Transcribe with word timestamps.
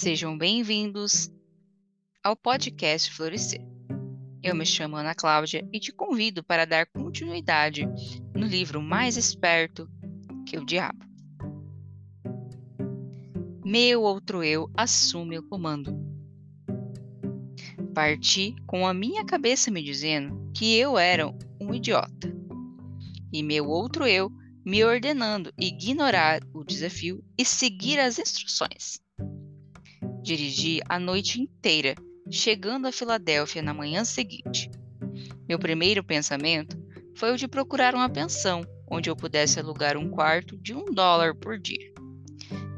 Sejam 0.00 0.34
bem-vindos 0.38 1.30
ao 2.24 2.34
podcast 2.34 3.12
Florescer. 3.12 3.60
Eu 4.42 4.54
me 4.54 4.64
chamo 4.64 4.96
Ana 4.96 5.14
Cláudia 5.14 5.68
e 5.70 5.78
te 5.78 5.92
convido 5.92 6.42
para 6.42 6.64
dar 6.64 6.86
continuidade 6.86 7.86
no 8.34 8.46
livro 8.46 8.80
Mais 8.80 9.18
Esperto 9.18 9.86
que 10.48 10.56
o 10.56 10.64
Diabo. 10.64 11.04
Meu 13.62 14.00
outro 14.00 14.42
eu 14.42 14.70
assume 14.74 15.38
o 15.38 15.42
comando. 15.42 15.94
Parti 17.94 18.56
com 18.66 18.86
a 18.86 18.94
minha 18.94 19.22
cabeça 19.26 19.70
me 19.70 19.82
dizendo 19.82 20.50
que 20.54 20.78
eu 20.78 20.98
era 20.98 21.28
um 21.60 21.74
idiota, 21.74 22.34
e 23.30 23.42
meu 23.42 23.68
outro 23.68 24.06
eu 24.06 24.32
me 24.64 24.82
ordenando 24.82 25.52
ignorar 25.60 26.40
o 26.54 26.64
desafio 26.64 27.22
e 27.36 27.44
seguir 27.44 28.00
as 28.00 28.18
instruções. 28.18 28.98
Dirigi 30.30 30.80
a 30.88 30.96
noite 30.96 31.42
inteira, 31.42 31.96
chegando 32.30 32.86
a 32.86 32.92
Filadélfia 32.92 33.60
na 33.60 33.74
manhã 33.74 34.04
seguinte. 34.04 34.70
Meu 35.48 35.58
primeiro 35.58 36.04
pensamento 36.04 36.80
foi 37.16 37.32
o 37.32 37.36
de 37.36 37.48
procurar 37.48 37.96
uma 37.96 38.08
pensão 38.08 38.64
onde 38.88 39.10
eu 39.10 39.16
pudesse 39.16 39.58
alugar 39.58 39.96
um 39.96 40.08
quarto 40.08 40.56
de 40.56 40.72
um 40.72 40.84
dólar 40.84 41.34
por 41.34 41.58
dia. 41.58 41.92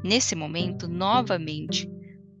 Nesse 0.03 0.33
momento, 0.33 0.87
novamente, 0.87 1.87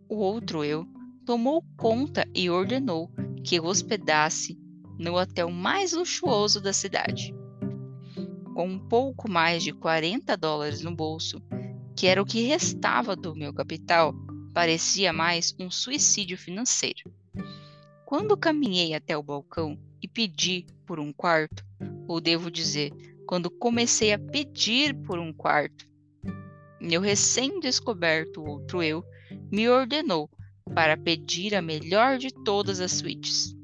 o 0.09 0.15
outro 0.15 0.63
eu 0.63 0.83
tomou 1.27 1.63
conta 1.77 2.27
e 2.33 2.49
ordenou 2.49 3.07
que 3.43 3.53
eu 3.53 3.65
hospedasse 3.65 4.57
no 4.97 5.15
hotel 5.15 5.51
mais 5.51 5.93
luxuoso 5.93 6.59
da 6.59 6.73
cidade. 6.73 7.31
Com 8.55 8.65
um 8.67 8.79
pouco 8.79 9.29
mais 9.29 9.61
de 9.63 9.73
40 9.73 10.35
dólares 10.35 10.81
no 10.81 10.95
bolso, 10.95 11.39
que 11.95 12.07
era 12.07 12.19
o 12.19 12.25
que 12.25 12.47
restava 12.47 13.15
do 13.15 13.35
meu 13.35 13.53
capital, 13.53 14.11
parecia 14.53 15.11
mais 15.11 15.55
um 15.59 15.71
suicídio 15.71 16.37
financeiro. 16.37 17.11
Quando 18.05 18.37
caminhei 18.37 18.93
até 18.93 19.17
o 19.17 19.23
balcão 19.23 19.79
e 20.01 20.07
pedi 20.07 20.67
por 20.85 20.99
um 20.99 21.11
quarto, 21.11 21.65
ou 22.07 22.21
devo 22.21 22.51
dizer, 22.51 22.91
quando 23.25 23.49
comecei 23.49 24.13
a 24.13 24.19
pedir 24.19 24.93
por 24.93 25.17
um 25.17 25.33
quarto, 25.33 25.89
meu 26.79 27.01
recém-descoberto 27.01 28.43
outro 28.43 28.83
eu 28.83 29.03
me 29.51 29.67
ordenou 29.67 30.29
para 30.75 30.95
pedir 30.95 31.55
a 31.55 31.61
melhor 31.61 32.19
de 32.19 32.29
todas 32.43 32.79
as 32.79 32.91
suítes. 32.91 33.55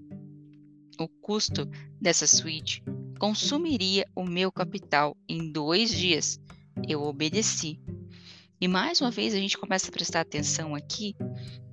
O 1.00 1.08
custo 1.08 1.70
dessa 2.02 2.26
suíte 2.26 2.84
consumiria 3.20 4.08
o 4.16 4.24
meu 4.24 4.52
capital 4.52 5.16
em 5.28 5.52
dois 5.52 5.92
dias. 5.92 6.40
Eu 6.88 7.04
obedeci 7.04 7.80
e 8.62 8.68
mais 8.68 9.00
uma 9.00 9.10
vez 9.12 9.34
a 9.34 9.38
gente 9.38 9.58
começa 9.58 9.90
a 9.90 9.92
prestar 9.92 10.22
atenção 10.22 10.76
aqui 10.76 11.16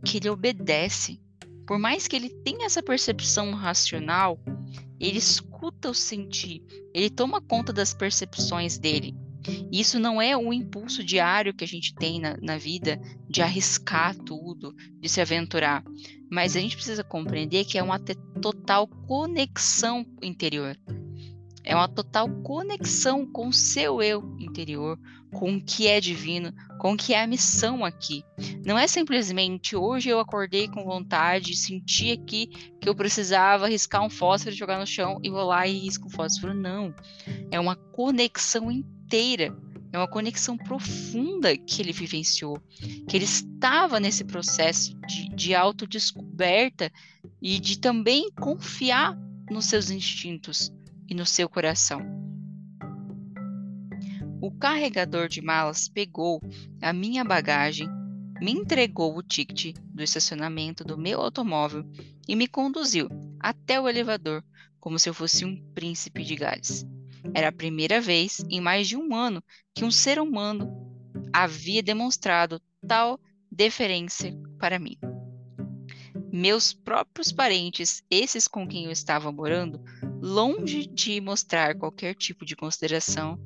que 0.04 0.18
ele 0.18 0.30
obedece. 0.30 1.20
Por 1.66 1.78
mais 1.78 2.06
que 2.06 2.14
ele 2.14 2.30
tenha 2.44 2.66
essa 2.66 2.82
percepção 2.82 3.52
racional, 3.52 4.38
ele 5.00 5.18
escuta 5.18 5.90
o 5.90 5.94
sentir, 5.94 6.62
ele 6.94 7.10
toma 7.10 7.40
conta 7.40 7.72
das 7.72 7.92
percepções 7.92 8.78
dele. 8.78 9.14
Isso 9.70 9.98
não 9.98 10.20
é 10.20 10.36
o 10.36 10.52
impulso 10.52 11.04
diário 11.04 11.54
que 11.54 11.64
a 11.64 11.68
gente 11.68 11.94
tem 11.94 12.20
na, 12.20 12.36
na 12.40 12.56
vida 12.56 13.00
de 13.28 13.42
arriscar 13.42 14.14
tudo, 14.16 14.74
de 15.00 15.08
se 15.08 15.20
aventurar. 15.20 15.84
Mas 16.30 16.56
a 16.56 16.60
gente 16.60 16.76
precisa 16.76 17.04
compreender 17.04 17.64
que 17.64 17.78
é 17.78 17.82
uma 17.82 17.98
total 18.40 18.88
conexão 18.88 20.04
interior. 20.22 20.76
É 21.66 21.74
uma 21.74 21.88
total 21.88 22.30
conexão 22.44 23.26
com 23.26 23.48
o 23.48 23.52
seu 23.52 24.00
eu 24.00 24.36
interior, 24.38 24.96
com 25.32 25.56
o 25.56 25.60
que 25.60 25.88
é 25.88 26.00
divino, 26.00 26.54
com 26.78 26.92
o 26.92 26.96
que 26.96 27.12
é 27.12 27.20
a 27.20 27.26
missão 27.26 27.84
aqui. 27.84 28.22
Não 28.64 28.78
é 28.78 28.86
simplesmente 28.86 29.74
hoje 29.74 30.08
eu 30.08 30.20
acordei 30.20 30.68
com 30.68 30.84
vontade, 30.84 31.56
senti 31.56 32.12
aqui 32.12 32.46
que 32.80 32.88
eu 32.88 32.94
precisava 32.94 33.68
riscar 33.68 34.04
um 34.04 34.08
fósforo 34.08 34.54
jogar 34.54 34.78
no 34.78 34.86
chão 34.86 35.18
e 35.24 35.28
vou 35.28 35.44
lá 35.44 35.66
e 35.66 35.76
risco 35.76 36.06
um 36.06 36.10
fósforo. 36.10 36.54
Não. 36.54 36.94
É 37.50 37.58
uma 37.58 37.74
conexão 37.74 38.70
inteira. 38.70 39.52
É 39.92 39.98
uma 39.98 40.08
conexão 40.08 40.56
profunda 40.56 41.56
que 41.56 41.82
ele 41.82 41.92
vivenciou, 41.92 42.60
que 43.08 43.16
ele 43.16 43.24
estava 43.24 43.98
nesse 43.98 44.24
processo 44.24 44.94
de, 45.06 45.28
de 45.30 45.54
autodescoberta 45.54 46.92
e 47.42 47.58
de 47.58 47.78
também 47.78 48.30
confiar 48.32 49.18
nos 49.50 49.66
seus 49.66 49.90
instintos, 49.90 50.72
e 51.08 51.14
no 51.14 51.26
seu 51.26 51.48
coração. 51.48 52.00
O 54.40 54.50
carregador 54.50 55.28
de 55.28 55.40
malas 55.40 55.88
pegou 55.88 56.40
a 56.80 56.92
minha 56.92 57.24
bagagem, 57.24 57.88
me 58.40 58.52
entregou 58.52 59.16
o 59.16 59.22
ticket 59.22 59.76
do 59.92 60.02
estacionamento 60.02 60.84
do 60.84 60.98
meu 60.98 61.20
automóvel 61.20 61.84
e 62.28 62.36
me 62.36 62.46
conduziu 62.46 63.08
até 63.40 63.80
o 63.80 63.88
elevador 63.88 64.44
como 64.78 64.98
se 64.98 65.08
eu 65.08 65.14
fosse 65.14 65.44
um 65.44 65.60
príncipe 65.74 66.22
de 66.22 66.36
Gales. 66.36 66.86
Era 67.34 67.48
a 67.48 67.52
primeira 67.52 68.00
vez 68.00 68.44
em 68.48 68.60
mais 68.60 68.86
de 68.86 68.96
um 68.96 69.14
ano 69.14 69.42
que 69.74 69.84
um 69.84 69.90
ser 69.90 70.20
humano 70.20 70.70
havia 71.32 71.82
demonstrado 71.82 72.60
tal 72.86 73.18
deferência 73.50 74.32
para 74.58 74.78
mim. 74.78 74.96
Meus 76.36 76.70
próprios 76.70 77.32
parentes, 77.32 78.04
esses 78.10 78.46
com 78.46 78.68
quem 78.68 78.84
eu 78.84 78.90
estava 78.90 79.32
morando, 79.32 79.80
longe 80.20 80.86
de 80.86 81.18
mostrar 81.18 81.74
qualquer 81.74 82.14
tipo 82.14 82.44
de 82.44 82.54
consideração, 82.54 83.40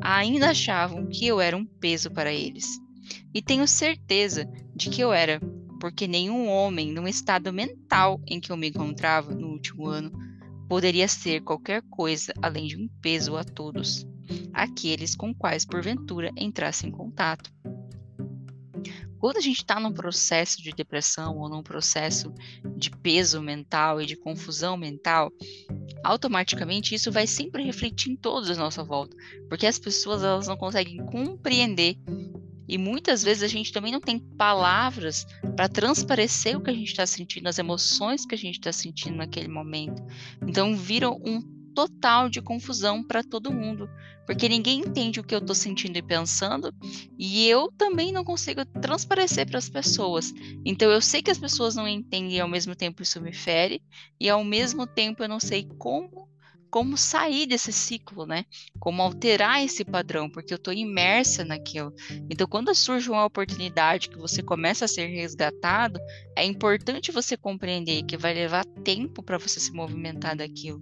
ainda 0.00 0.50
achavam 0.50 1.08
que 1.08 1.26
eu 1.26 1.40
era 1.40 1.56
um 1.56 1.64
peso 1.66 2.08
para 2.08 2.32
eles. 2.32 2.78
E 3.34 3.42
tenho 3.42 3.66
certeza 3.66 4.48
de 4.76 4.90
que 4.90 5.00
eu 5.00 5.12
era, 5.12 5.40
porque 5.80 6.06
nenhum 6.06 6.48
homem, 6.48 6.92
no 6.92 7.08
estado 7.08 7.52
mental 7.52 8.20
em 8.28 8.38
que 8.38 8.52
eu 8.52 8.56
me 8.56 8.68
encontrava 8.68 9.34
no 9.34 9.48
último 9.48 9.88
ano, 9.88 10.12
poderia 10.68 11.08
ser 11.08 11.42
qualquer 11.42 11.82
coisa 11.90 12.32
além 12.40 12.68
de 12.68 12.76
um 12.76 12.88
peso 13.02 13.36
a 13.36 13.42
todos, 13.42 14.06
aqueles 14.52 15.16
com 15.16 15.34
quais 15.34 15.64
porventura 15.64 16.30
entrasse 16.36 16.86
em 16.86 16.92
contato. 16.92 17.52
Quando 19.20 19.36
a 19.36 19.40
gente 19.40 19.58
está 19.58 19.78
num 19.78 19.92
processo 19.92 20.62
de 20.62 20.72
depressão 20.72 21.36
ou 21.36 21.48
num 21.48 21.62
processo 21.62 22.32
de 22.76 22.90
peso 22.90 23.42
mental 23.42 24.00
e 24.00 24.06
de 24.06 24.16
confusão 24.16 24.78
mental, 24.78 25.30
automaticamente 26.02 26.94
isso 26.94 27.12
vai 27.12 27.26
sempre 27.26 27.62
refletir 27.62 28.10
em 28.10 28.16
todos 28.16 28.50
à 28.50 28.56
nossa 28.56 28.82
volta, 28.82 29.14
porque 29.48 29.66
as 29.66 29.78
pessoas 29.78 30.24
elas 30.24 30.48
não 30.48 30.56
conseguem 30.56 31.04
compreender 31.04 31.98
e 32.66 32.78
muitas 32.78 33.22
vezes 33.22 33.42
a 33.42 33.48
gente 33.48 33.72
também 33.72 33.92
não 33.92 34.00
tem 34.00 34.18
palavras 34.18 35.26
para 35.56 35.68
transparecer 35.68 36.56
o 36.56 36.62
que 36.62 36.70
a 36.70 36.72
gente 36.72 36.88
está 36.88 37.04
sentindo, 37.04 37.48
as 37.48 37.58
emoções 37.58 38.24
que 38.24 38.34
a 38.34 38.38
gente 38.38 38.60
está 38.60 38.72
sentindo 38.72 39.16
naquele 39.16 39.48
momento. 39.48 40.02
Então 40.40 40.74
vira 40.76 41.10
um 41.10 41.59
total 41.74 42.28
de 42.28 42.40
confusão 42.40 43.02
para 43.02 43.22
todo 43.22 43.52
mundo, 43.52 43.88
porque 44.26 44.48
ninguém 44.48 44.80
entende 44.80 45.20
o 45.20 45.24
que 45.24 45.34
eu 45.34 45.38
estou 45.38 45.54
sentindo 45.54 45.96
e 45.96 46.02
pensando, 46.02 46.72
e 47.18 47.46
eu 47.48 47.70
também 47.76 48.12
não 48.12 48.24
consigo 48.24 48.64
transparecer 48.80 49.46
para 49.46 49.58
as 49.58 49.68
pessoas. 49.68 50.32
Então 50.64 50.90
eu 50.90 51.00
sei 51.00 51.22
que 51.22 51.30
as 51.30 51.38
pessoas 51.38 51.74
não 51.74 51.88
entendem 51.88 52.36
e 52.36 52.40
ao 52.40 52.48
mesmo 52.48 52.74
tempo 52.76 53.02
isso 53.02 53.20
me 53.20 53.32
fere, 53.32 53.82
e 54.20 54.28
ao 54.28 54.44
mesmo 54.44 54.86
tempo 54.86 55.22
eu 55.22 55.28
não 55.28 55.40
sei 55.40 55.68
como 55.78 56.30
como 56.70 56.96
sair 56.96 57.46
desse 57.46 57.72
ciclo, 57.72 58.24
né? 58.24 58.44
Como 58.78 59.02
alterar 59.02 59.62
esse 59.62 59.84
padrão, 59.84 60.30
porque 60.30 60.54
eu 60.54 60.56
estou 60.56 60.72
imersa 60.72 61.44
naquilo. 61.44 61.92
Então, 62.30 62.46
quando 62.46 62.74
surge 62.74 63.10
uma 63.10 63.24
oportunidade 63.24 64.08
que 64.08 64.16
você 64.16 64.42
começa 64.42 64.84
a 64.84 64.88
ser 64.88 65.06
resgatado, 65.06 65.98
é 66.36 66.44
importante 66.44 67.10
você 67.10 67.36
compreender 67.36 68.04
que 68.04 68.16
vai 68.16 68.32
levar 68.32 68.64
tempo 68.84 69.22
para 69.22 69.36
você 69.36 69.58
se 69.58 69.72
movimentar 69.72 70.36
daquilo. 70.36 70.80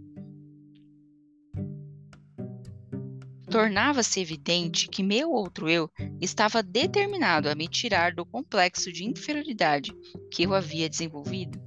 Tornava-se 3.49 4.21
evidente 4.21 4.89
que 4.89 5.03
meu 5.03 5.31
outro 5.31 5.69
eu 5.69 5.91
estava 6.21 6.63
determinado 6.63 7.49
a 7.49 7.55
me 7.55 7.67
tirar 7.67 8.15
do 8.15 8.25
complexo 8.25 8.93
de 8.93 9.05
inferioridade 9.05 9.93
que 10.31 10.43
eu 10.43 10.55
havia 10.55 10.89
desenvolvido. 10.89 11.61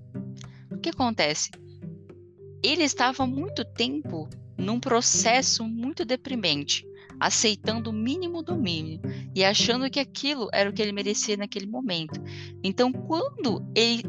O 0.72 0.78
que 0.78 0.90
acontece? 0.90 1.50
Ele 2.64 2.84
estava 2.84 3.26
muito 3.26 3.66
tempo 3.66 4.30
num 4.58 4.80
processo 4.80 5.64
muito 5.64 6.06
deprimente, 6.06 6.86
aceitando 7.20 7.90
o 7.90 7.94
mínimo 7.94 8.44
do 8.44 8.56
mínimo 8.56 9.02
e 9.36 9.44
achando 9.44 9.90
que 9.90 10.00
aquilo 10.00 10.50
era 10.54 10.70
o 10.70 10.74
que 10.74 10.82
ele 10.82 10.92
merecia 10.92 11.36
naquele 11.36 11.66
momento. 11.66 12.22
Então, 12.64 12.92
quando 12.92 13.66
ele 13.76 14.04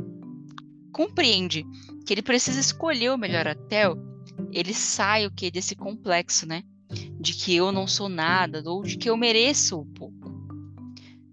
compreende 0.92 1.64
que 2.06 2.12
ele 2.12 2.22
precisa 2.22 2.60
escolher 2.60 3.10
o 3.10 3.18
melhor 3.18 3.46
hotel, 3.46 3.96
ele 4.52 4.74
sai 4.74 5.26
o 5.26 5.30
que 5.30 5.50
desse 5.50 5.74
complexo, 5.74 6.46
né? 6.46 6.62
De 7.20 7.34
que 7.34 7.54
eu 7.54 7.72
não 7.72 7.86
sou 7.86 8.08
nada 8.08 8.62
ou 8.66 8.82
de 8.82 8.96
que 8.96 9.08
eu 9.08 9.16
mereço 9.16 9.80
o 9.80 9.86
pouco. 9.86 10.32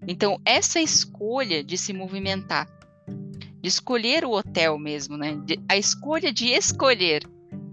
Então, 0.08 0.42
essa 0.44 0.80
escolha 0.80 1.64
de 1.64 1.78
se 1.78 1.94
movimentar, 1.94 2.68
de 3.62 3.68
escolher 3.68 4.26
o 4.26 4.32
hotel 4.32 4.80
mesmo, 4.80 5.18
né? 5.18 5.40
De, 5.46 5.60
a 5.70 5.78
escolha 5.78 6.34
de 6.34 6.48
escolher, 6.48 7.24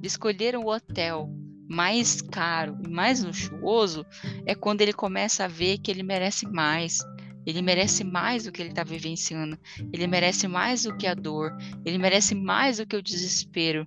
de 0.00 0.06
escolher 0.06 0.56
o 0.56 0.66
hotel 0.66 1.30
mais 1.68 2.20
caro 2.20 2.76
e 2.84 2.88
mais 2.88 3.24
luxuoso, 3.24 4.04
é 4.44 4.54
quando 4.54 4.82
ele 4.82 4.92
começa 4.92 5.44
a 5.44 5.48
ver 5.48 5.78
que 5.78 5.90
ele 5.90 6.02
merece 6.02 6.46
mais, 6.46 6.98
Ele 7.46 7.62
merece 7.62 8.02
mais 8.02 8.42
do 8.42 8.50
que 8.50 8.60
ele 8.60 8.70
está 8.70 8.82
vivenciando. 8.82 9.56
Ele 9.92 10.08
merece 10.08 10.48
mais 10.48 10.82
do 10.82 10.96
que 10.96 11.06
a 11.06 11.14
dor. 11.14 11.56
Ele 11.84 11.96
merece 11.96 12.34
mais 12.34 12.78
do 12.78 12.86
que 12.86 12.96
o 12.96 13.02
desespero. 13.02 13.86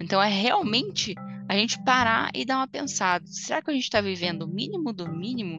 Então 0.00 0.22
é 0.22 0.28
realmente 0.28 1.14
a 1.48 1.56
gente 1.56 1.82
parar 1.84 2.30
e 2.34 2.44
dar 2.44 2.58
uma 2.58 2.68
pensada. 2.68 3.24
Será 3.26 3.60
que 3.60 3.70
a 3.70 3.74
gente 3.74 3.84
está 3.84 4.00
vivendo 4.00 4.42
o 4.42 4.48
mínimo 4.48 4.92
do 4.92 5.10
mínimo? 5.10 5.58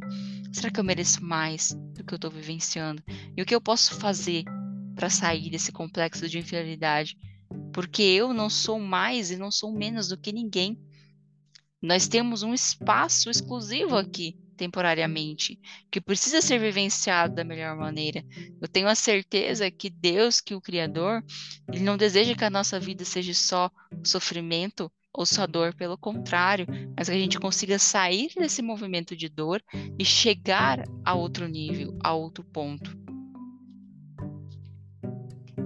Será 0.51 0.71
que 0.71 0.79
eu 0.79 0.83
mereço 0.83 1.23
mais 1.23 1.73
do 1.93 2.03
que 2.03 2.13
eu 2.13 2.17
estou 2.17 2.31
vivenciando? 2.31 3.03
E 3.35 3.41
o 3.41 3.45
que 3.45 3.53
eu 3.53 3.61
posso 3.61 3.95
fazer 3.95 4.43
para 4.95 5.09
sair 5.09 5.49
desse 5.49 5.71
complexo 5.71 6.27
de 6.27 6.39
inferioridade? 6.39 7.17
Porque 7.73 8.01
eu 8.01 8.33
não 8.33 8.49
sou 8.49 8.79
mais 8.79 9.31
e 9.31 9.37
não 9.37 9.51
sou 9.51 9.71
menos 9.71 10.07
do 10.07 10.17
que 10.17 10.31
ninguém. 10.31 10.79
Nós 11.81 12.07
temos 12.07 12.41
um 12.41 12.53
espaço 12.53 13.29
exclusivo 13.29 13.95
aqui 13.97 14.37
temporariamente, 14.55 15.59
que 15.91 16.01
precisa 16.01 16.41
ser 16.41 16.59
vivenciado 16.59 17.35
da 17.35 17.43
melhor 17.43 17.75
maneira. 17.75 18.23
Eu 18.61 18.67
tenho 18.67 18.87
a 18.87 18.95
certeza 18.95 19.69
que 19.69 19.89
Deus, 19.89 20.41
que 20.41 20.55
o 20.55 20.61
Criador, 20.61 21.23
ele 21.71 21.83
não 21.83 21.97
deseja 21.97 22.35
que 22.35 22.45
a 22.45 22.49
nossa 22.49 22.79
vida 22.79 23.05
seja 23.05 23.33
só 23.33 23.69
sofrimento 24.03 24.91
ou 25.13 25.25
só 25.25 25.47
dor, 25.47 25.73
pelo 25.73 25.97
contrário, 25.97 26.65
mas 26.97 27.07
que 27.07 27.15
a 27.15 27.19
gente 27.19 27.39
consiga 27.39 27.79
sair 27.79 28.31
desse 28.35 28.61
movimento 28.61 29.15
de 29.15 29.29
dor 29.29 29.63
e 29.97 30.03
chegar 30.03 30.83
a 31.05 31.13
outro 31.13 31.47
nível, 31.47 31.97
a 32.03 32.13
outro 32.13 32.43
ponto. 32.43 32.97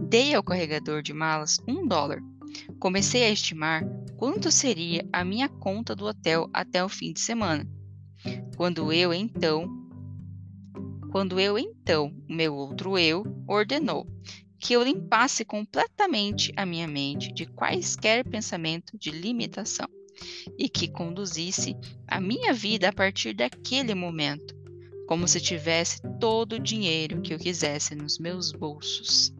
Dei 0.07 0.33
ao 0.33 0.43
carregador 0.43 1.01
de 1.01 1.13
malas 1.13 1.57
um 1.67 1.87
dólar. 1.87 2.19
Comecei 2.79 3.23
a 3.25 3.29
estimar 3.29 3.83
quanto 4.17 4.51
seria 4.51 5.07
a 5.13 5.23
minha 5.23 5.47
conta 5.47 5.95
do 5.95 6.05
hotel 6.05 6.49
até 6.53 6.83
o 6.83 6.89
fim 6.89 7.13
de 7.13 7.19
semana. 7.19 7.67
Quando 8.59 8.91
eu 8.91 9.13
então, 9.13 9.69
quando 11.13 11.39
eu 11.39 11.57
então, 11.57 12.13
meu 12.27 12.53
outro 12.53 12.99
eu, 12.99 13.23
ordenou 13.47 14.05
que 14.59 14.73
eu 14.73 14.83
limpasse 14.83 15.45
completamente 15.45 16.51
a 16.57 16.65
minha 16.65 16.85
mente 16.85 17.31
de 17.31 17.45
quaisquer 17.45 18.27
pensamento 18.27 18.97
de 18.97 19.11
limitação 19.11 19.87
e 20.57 20.67
que 20.67 20.89
conduzisse 20.89 21.73
a 22.05 22.19
minha 22.19 22.53
vida 22.53 22.89
a 22.89 22.93
partir 22.93 23.33
daquele 23.33 23.95
momento, 23.95 24.53
como 25.07 25.25
se 25.25 25.39
tivesse 25.39 26.01
todo 26.19 26.57
o 26.57 26.59
dinheiro 26.59 27.21
que 27.21 27.33
eu 27.33 27.39
quisesse 27.39 27.95
nos 27.95 28.19
meus 28.19 28.51
bolsos. 28.51 29.33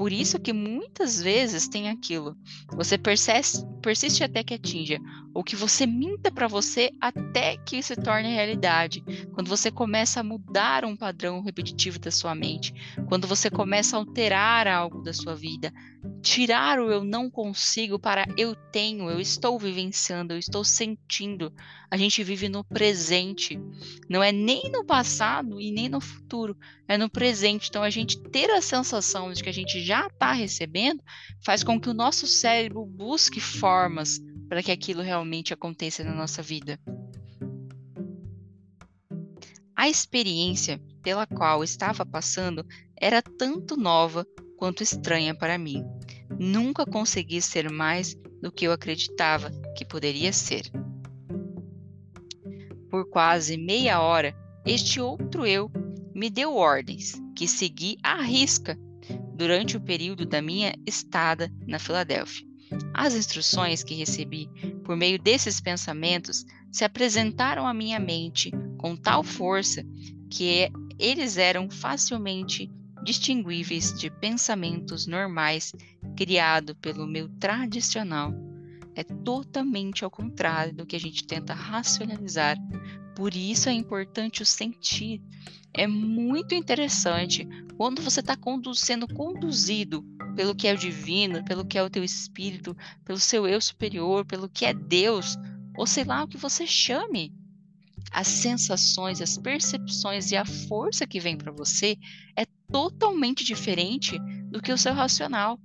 Por 0.00 0.14
isso 0.14 0.38
que 0.38 0.50
muitas 0.50 1.20
vezes 1.20 1.68
tem 1.68 1.90
aquilo. 1.90 2.34
Você 2.72 2.96
persiste, 2.96 3.58
persiste 3.82 4.24
até 4.24 4.42
que 4.42 4.54
atinja, 4.54 4.98
ou 5.34 5.44
que 5.44 5.54
você 5.54 5.86
minta 5.86 6.32
para 6.32 6.48
você 6.48 6.90
até 6.98 7.58
que 7.58 7.82
se 7.82 7.94
torne 7.96 8.34
realidade. 8.34 9.04
Quando 9.34 9.48
você 9.48 9.70
começa 9.70 10.20
a 10.20 10.24
mudar 10.24 10.86
um 10.86 10.96
padrão 10.96 11.42
repetitivo 11.42 11.98
da 11.98 12.10
sua 12.10 12.34
mente, 12.34 12.72
quando 13.08 13.28
você 13.28 13.50
começa 13.50 13.94
a 13.94 13.98
alterar 13.98 14.66
algo 14.66 15.02
da 15.02 15.12
sua 15.12 15.34
vida, 15.34 15.70
tirar 16.22 16.80
o 16.80 16.90
eu 16.90 17.04
não 17.04 17.30
consigo 17.30 17.98
para 17.98 18.26
eu 18.36 18.54
tenho, 18.54 19.10
eu 19.10 19.20
estou 19.20 19.58
vivenciando, 19.58 20.32
eu 20.32 20.38
estou 20.38 20.64
sentindo. 20.64 21.52
A 21.90 21.96
gente 21.96 22.22
vive 22.22 22.48
no 22.48 22.64
presente, 22.64 23.60
não 24.08 24.22
é 24.22 24.32
nem 24.32 24.70
no 24.70 24.84
passado 24.84 25.60
e 25.60 25.70
nem 25.70 25.88
no 25.88 26.00
futuro, 26.00 26.56
é 26.88 26.96
no 26.96 27.10
presente. 27.10 27.68
Então 27.68 27.82
a 27.82 27.90
gente 27.90 28.18
ter 28.18 28.50
a 28.50 28.62
sensação 28.62 29.32
de 29.32 29.42
que 29.42 29.48
a 29.48 29.54
gente 29.54 29.80
já 29.84 29.99
está 30.06 30.32
recebendo 30.32 31.02
faz 31.44 31.62
com 31.62 31.80
que 31.80 31.88
o 31.88 31.94
nosso 31.94 32.26
cérebro 32.26 32.84
busque 32.84 33.40
formas 33.40 34.20
para 34.48 34.62
que 34.62 34.72
aquilo 34.72 35.02
realmente 35.02 35.54
aconteça 35.54 36.02
na 36.02 36.14
nossa 36.14 36.42
vida. 36.42 36.78
A 39.76 39.88
experiência 39.88 40.80
pela 41.02 41.26
qual 41.26 41.64
estava 41.64 42.04
passando 42.04 42.66
era 42.96 43.22
tanto 43.22 43.76
nova 43.76 44.26
quanto 44.56 44.82
estranha 44.82 45.34
para 45.34 45.56
mim. 45.56 45.82
Nunca 46.38 46.84
consegui 46.84 47.40
ser 47.40 47.70
mais 47.70 48.14
do 48.42 48.52
que 48.52 48.66
eu 48.66 48.72
acreditava 48.72 49.50
que 49.76 49.84
poderia 49.84 50.32
ser. 50.32 50.70
Por 52.90 53.08
quase 53.08 53.56
meia 53.56 54.00
hora, 54.00 54.34
este 54.66 55.00
outro 55.00 55.46
eu 55.46 55.70
me 56.14 56.28
deu 56.28 56.54
ordens 56.54 57.14
que 57.34 57.48
segui 57.48 57.96
à 58.02 58.20
risca 58.20 58.78
durante 59.40 59.74
o 59.74 59.80
período 59.80 60.26
da 60.26 60.42
minha 60.42 60.74
estada 60.86 61.50
na 61.66 61.78
Filadélfia. 61.78 62.46
As 62.92 63.14
instruções 63.14 63.82
que 63.82 63.94
recebi 63.94 64.50
por 64.84 64.94
meio 64.98 65.18
desses 65.18 65.62
pensamentos 65.62 66.44
se 66.70 66.84
apresentaram 66.84 67.66
à 67.66 67.72
minha 67.72 67.98
mente 67.98 68.52
com 68.76 68.94
tal 68.94 69.24
força 69.24 69.82
que 70.28 70.70
eles 70.98 71.38
eram 71.38 71.70
facilmente 71.70 72.70
distinguíveis 73.02 73.98
de 73.98 74.10
pensamentos 74.10 75.06
normais 75.06 75.72
criado 76.14 76.76
pelo 76.76 77.06
meu 77.06 77.26
tradicional. 77.40 78.34
É 78.94 79.02
totalmente 79.02 80.04
ao 80.04 80.10
contrário 80.10 80.74
do 80.74 80.84
que 80.84 80.96
a 80.96 81.00
gente 81.00 81.26
tenta 81.26 81.54
racionalizar. 81.54 82.58
Por 83.20 83.34
isso 83.34 83.68
é 83.68 83.72
importante 83.74 84.40
o 84.40 84.46
sentir. 84.46 85.20
É 85.74 85.86
muito 85.86 86.54
interessante 86.54 87.46
quando 87.76 88.00
você 88.00 88.20
está 88.20 88.34
condu 88.34 88.74
sendo 88.74 89.06
conduzido 89.06 90.02
pelo 90.34 90.54
que 90.54 90.66
é 90.66 90.72
o 90.72 90.78
divino, 90.78 91.44
pelo 91.44 91.62
que 91.62 91.76
é 91.76 91.82
o 91.82 91.90
teu 91.90 92.02
espírito, 92.02 92.74
pelo 93.04 93.20
seu 93.20 93.46
eu 93.46 93.60
superior, 93.60 94.24
pelo 94.24 94.48
que 94.48 94.64
é 94.64 94.72
Deus, 94.72 95.36
ou 95.76 95.86
sei 95.86 96.02
lá 96.02 96.24
o 96.24 96.28
que 96.28 96.38
você 96.38 96.66
chame. 96.66 97.30
As 98.10 98.26
sensações, 98.26 99.20
as 99.20 99.36
percepções 99.36 100.30
e 100.30 100.36
a 100.38 100.46
força 100.46 101.06
que 101.06 101.20
vem 101.20 101.36
para 101.36 101.52
você 101.52 101.98
é 102.34 102.46
totalmente 102.72 103.44
diferente 103.44 104.18
do 104.50 104.62
que 104.62 104.72
o 104.72 104.78
seu 104.78 104.94
racional, 104.94 105.60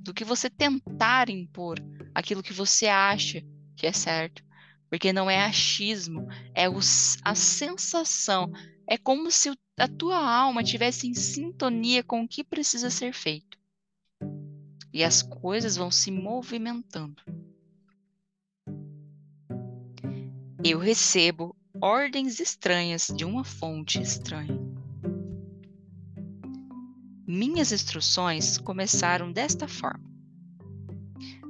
do 0.00 0.14
que 0.14 0.22
você 0.22 0.48
tentar 0.48 1.28
impor 1.28 1.80
aquilo 2.14 2.40
que 2.40 2.52
você 2.52 2.86
acha 2.86 3.42
que 3.74 3.84
é 3.84 3.92
certo. 3.92 4.44
Porque 4.94 5.12
não 5.12 5.28
é 5.28 5.44
achismo, 5.44 6.28
é 6.54 6.70
os, 6.70 7.18
a 7.24 7.34
sensação. 7.34 8.52
É 8.86 8.96
como 8.96 9.28
se 9.28 9.52
a 9.76 9.88
tua 9.88 10.16
alma 10.16 10.62
tivesse 10.62 11.08
em 11.08 11.14
sintonia 11.14 12.04
com 12.04 12.22
o 12.22 12.28
que 12.28 12.44
precisa 12.44 12.88
ser 12.90 13.12
feito 13.12 13.58
e 14.92 15.02
as 15.02 15.20
coisas 15.20 15.74
vão 15.74 15.90
se 15.90 16.12
movimentando. 16.12 17.20
Eu 20.62 20.78
recebo 20.78 21.56
ordens 21.80 22.38
estranhas 22.38 23.08
de 23.08 23.24
uma 23.24 23.42
fonte 23.42 24.00
estranha. 24.00 24.56
Minhas 27.26 27.72
instruções 27.72 28.58
começaram 28.58 29.32
desta 29.32 29.66
forma. 29.66 30.13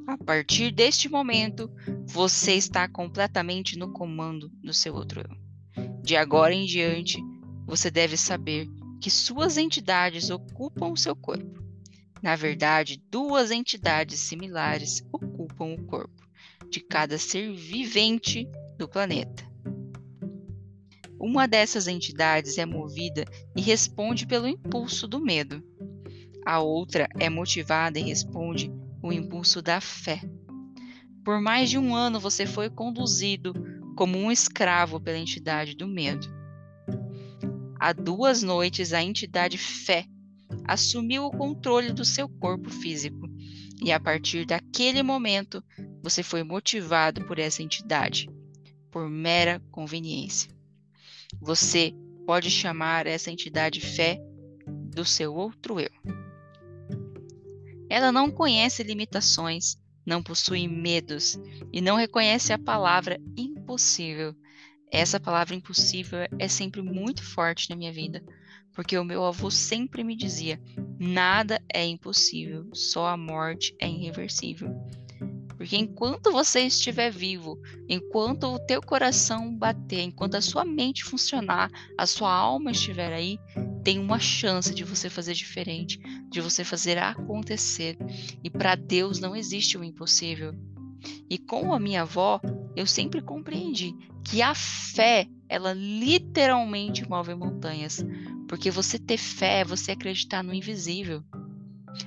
A 0.06 0.16
partir 0.16 0.70
deste 0.70 1.08
momento, 1.08 1.70
você 2.06 2.54
está 2.54 2.88
completamente 2.88 3.78
no 3.78 3.92
comando 3.92 4.50
do 4.62 4.72
seu 4.72 4.94
outro 4.94 5.20
eu. 5.20 5.84
De 6.02 6.16
agora 6.16 6.52
em 6.52 6.66
diante, 6.66 7.18
você 7.66 7.90
deve 7.90 8.16
saber 8.16 8.68
que 9.00 9.10
suas 9.10 9.56
entidades 9.56 10.30
ocupam 10.30 10.92
o 10.92 10.96
seu 10.96 11.16
corpo 11.16 11.64
na 12.24 12.36
verdade, 12.36 13.02
duas 13.10 13.50
entidades 13.50 14.18
similares 14.18 15.06
ocupam 15.12 15.74
o 15.74 15.84
corpo 15.84 16.26
de 16.70 16.80
cada 16.80 17.18
ser 17.18 17.52
vivente 17.52 18.48
do 18.78 18.88
planeta. 18.88 19.44
Uma 21.20 21.46
dessas 21.46 21.86
entidades 21.86 22.56
é 22.56 22.64
movida 22.64 23.26
e 23.54 23.60
responde 23.60 24.26
pelo 24.26 24.48
impulso 24.48 25.06
do 25.06 25.20
medo. 25.20 25.62
A 26.46 26.60
outra 26.60 27.06
é 27.20 27.28
motivada 27.28 27.98
e 27.98 28.04
responde 28.04 28.72
o 29.04 29.12
impulso 29.12 29.60
da 29.60 29.82
fé. 29.82 30.18
Por 31.22 31.38
mais 31.38 31.68
de 31.68 31.76
um 31.76 31.94
ano 31.94 32.18
você 32.18 32.46
foi 32.46 32.70
conduzido 32.70 33.52
como 33.94 34.16
um 34.16 34.32
escravo 34.32 34.98
pela 34.98 35.18
entidade 35.18 35.76
do 35.76 35.86
medo. 35.86 36.26
Há 37.78 37.92
duas 37.92 38.42
noites 38.42 38.94
a 38.94 39.02
entidade 39.02 39.58
fé 39.58 40.06
assumiu 40.66 41.26
o 41.26 41.30
controle 41.30 41.92
do 41.92 42.02
seu 42.02 42.26
corpo 42.26 42.70
físico, 42.70 43.28
e 43.82 43.92
a 43.92 44.00
partir 44.00 44.46
daquele 44.46 45.02
momento 45.02 45.62
você 46.02 46.22
foi 46.22 46.42
motivado 46.42 47.26
por 47.26 47.38
essa 47.38 47.62
entidade, 47.62 48.30
por 48.90 49.10
mera 49.10 49.60
conveniência. 49.70 50.50
Você 51.42 51.92
pode 52.26 52.50
chamar 52.50 53.06
essa 53.06 53.30
entidade 53.30 53.82
fé 53.82 54.18
do 54.66 55.04
seu 55.04 55.34
outro 55.34 55.78
eu. 55.78 56.23
Ela 57.94 58.10
não 58.10 58.28
conhece 58.28 58.82
limitações, 58.82 59.76
não 60.04 60.20
possui 60.20 60.66
medos 60.66 61.38
e 61.72 61.80
não 61.80 61.94
reconhece 61.94 62.52
a 62.52 62.58
palavra 62.58 63.20
impossível. 63.36 64.34
Essa 64.90 65.20
palavra 65.20 65.54
impossível 65.54 66.18
é 66.36 66.48
sempre 66.48 66.82
muito 66.82 67.22
forte 67.22 67.70
na 67.70 67.76
minha 67.76 67.92
vida, 67.92 68.20
porque 68.74 68.98
o 68.98 69.04
meu 69.04 69.24
avô 69.24 69.48
sempre 69.48 70.02
me 70.02 70.16
dizia: 70.16 70.60
nada 70.98 71.62
é 71.72 71.86
impossível, 71.86 72.68
só 72.74 73.06
a 73.06 73.16
morte 73.16 73.72
é 73.80 73.88
irreversível. 73.88 74.74
Porque 75.56 75.76
enquanto 75.76 76.32
você 76.32 76.62
estiver 76.62 77.12
vivo, 77.12 77.60
enquanto 77.88 78.48
o 78.48 78.58
teu 78.58 78.82
coração 78.82 79.56
bater, 79.56 80.00
enquanto 80.00 80.34
a 80.34 80.42
sua 80.42 80.64
mente 80.64 81.04
funcionar, 81.04 81.70
a 81.96 82.06
sua 82.06 82.32
alma 82.32 82.72
estiver 82.72 83.12
aí, 83.12 83.38
tem 83.84 83.98
uma 83.98 84.18
chance 84.18 84.74
de 84.74 84.82
você 84.82 85.10
fazer 85.10 85.34
diferente, 85.34 86.00
de 86.30 86.40
você 86.40 86.64
fazer 86.64 86.96
acontecer. 86.96 87.98
E 88.42 88.48
para 88.48 88.74
Deus 88.74 89.20
não 89.20 89.36
existe 89.36 89.76
o 89.76 89.84
impossível. 89.84 90.54
E 91.28 91.36
com 91.36 91.72
a 91.74 91.78
minha 91.78 92.02
avó, 92.02 92.40
eu 92.74 92.86
sempre 92.86 93.20
compreendi 93.20 93.94
que 94.24 94.40
a 94.40 94.54
fé, 94.54 95.28
ela 95.48 95.74
literalmente 95.74 97.06
move 97.06 97.34
montanhas. 97.34 98.02
Porque 98.48 98.70
você 98.70 98.98
ter 98.98 99.18
fé 99.18 99.60
é 99.60 99.64
você 99.64 99.92
acreditar 99.92 100.42
no 100.42 100.54
invisível. 100.54 101.22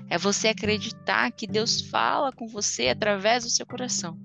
É 0.10 0.18
você 0.18 0.48
acreditar 0.48 1.32
que 1.32 1.46
Deus 1.46 1.82
fala 1.82 2.32
com 2.32 2.48
você 2.48 2.90
através 2.90 3.44
do 3.44 3.52
seu 3.52 3.68
coração. 3.68 4.20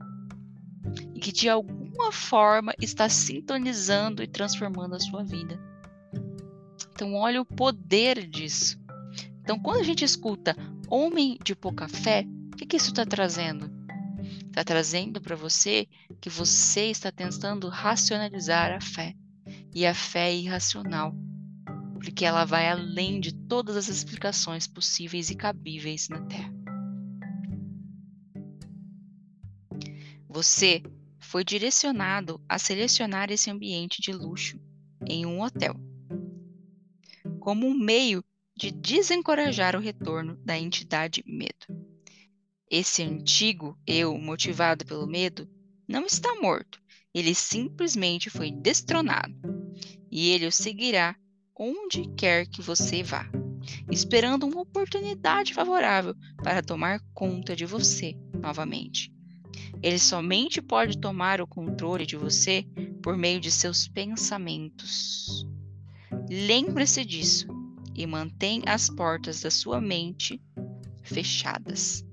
E 1.15 1.21
que 1.21 1.31
de 1.31 1.51
alguma 1.51 2.11
forma 2.11 2.73
está 2.81 3.11
sintonizando 3.11 4.23
e 4.23 4.27
transformando 4.27 4.95
a 4.95 5.01
sua 5.01 5.23
vida. 5.23 5.72
Então, 7.03 7.15
olha 7.15 7.41
o 7.41 7.45
poder 7.45 8.29
disso. 8.29 8.81
Então, 9.41 9.59
quando 9.59 9.81
a 9.81 9.83
gente 9.83 10.05
escuta 10.05 10.57
homem 10.89 11.37
de 11.45 11.53
pouca 11.53 11.89
fé, 11.89 12.25
o 12.53 12.57
que, 12.57 12.65
que 12.65 12.77
isso 12.77 12.91
está 12.91 13.05
trazendo? 13.05 13.69
Está 14.47 14.63
trazendo 14.63 15.21
para 15.21 15.35
você 15.35 15.89
que 16.21 16.31
você 16.31 16.83
está 16.93 17.11
tentando 17.11 17.69
racionalizar 17.69 18.71
a 18.71 18.81
fé. 18.81 19.17
E 19.75 19.85
a 19.85 19.93
fé 19.93 20.31
é 20.31 20.37
irracional 20.37 21.13
porque 21.95 22.25
ela 22.25 22.45
vai 22.45 22.69
além 22.69 23.19
de 23.19 23.35
todas 23.35 23.77
as 23.77 23.89
explicações 23.89 24.69
possíveis 24.69 25.29
e 25.29 25.35
cabíveis 25.35 26.09
na 26.09 26.21
Terra. 26.21 26.55
Você 30.29 30.85
foi 31.19 31.43
direcionado 31.43 32.41
a 32.49 32.61
selecionar 32.61 33.33
esse 33.33 33.51
ambiente 33.51 34.01
de 34.01 34.13
luxo 34.13 34.61
em 35.05 35.27
um 35.27 35.41
hotel, 35.41 35.75
como 37.43 37.67
um 37.67 37.75
meio 37.75 38.25
de 38.57 38.71
desencorajar 38.71 39.75
o 39.75 39.81
retorno 39.81 40.37
da 40.45 40.57
entidade 40.57 41.25
medo. 41.27 41.67
Esse 42.71 43.03
antigo 43.03 43.77
eu, 43.85 44.17
motivado 44.17 44.87
pelo 44.87 45.09
medo, 45.09 45.51
não 45.89 46.07
está 46.07 46.37
morto, 46.41 46.81
ele 47.13 47.35
simplesmente 47.35 48.31
foi 48.31 48.53
destronado, 48.53 49.35
e 50.09 50.29
ele 50.29 50.47
o 50.47 50.53
seguirá 50.53 51.17
onde 51.59 52.09
quer 52.15 52.47
que 52.47 52.63
você 52.63 53.03
vá, 53.03 53.29
esperando 53.91 54.47
uma 54.47 54.61
oportunidade 54.61 55.53
favorável 55.53 56.15
para 56.45 56.63
tomar 56.63 57.01
conta 57.13 57.57
de 57.57 57.67
você 57.67 58.15
novamente. 58.41 59.13
Ele 59.83 59.99
somente 59.99 60.63
pode 60.63 60.97
tomar 60.97 61.41
o 61.41 61.47
controle 61.47 62.07
de 62.07 62.17
você 62.17 62.65
por 63.03 63.17
meio 63.17 63.41
de 63.41 63.51
seus 63.51 63.89
pensamentos. 63.89 65.45
Lembre-se 66.29 67.05
disso 67.05 67.47
e 67.95 68.07
mantenha 68.07 68.65
as 68.67 68.89
portas 68.89 69.41
da 69.41 69.51
sua 69.51 69.81
mente 69.81 70.41
fechadas 71.03 72.05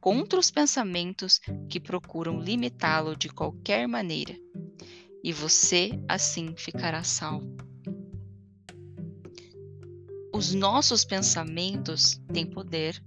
contra 0.00 0.38
os 0.38 0.50
pensamentos 0.50 1.40
que 1.68 1.78
procuram 1.78 2.40
limitá-lo 2.40 3.16
de 3.16 3.28
qualquer 3.28 3.86
maneira. 3.86 4.34
E 5.22 5.32
você 5.32 5.90
assim 6.08 6.54
ficará 6.56 7.04
salvo 7.04 7.56
os 10.42 10.52
nossos 10.54 11.04
pensamentos 11.04 12.20
têm 12.32 12.44
poder. 12.44 13.00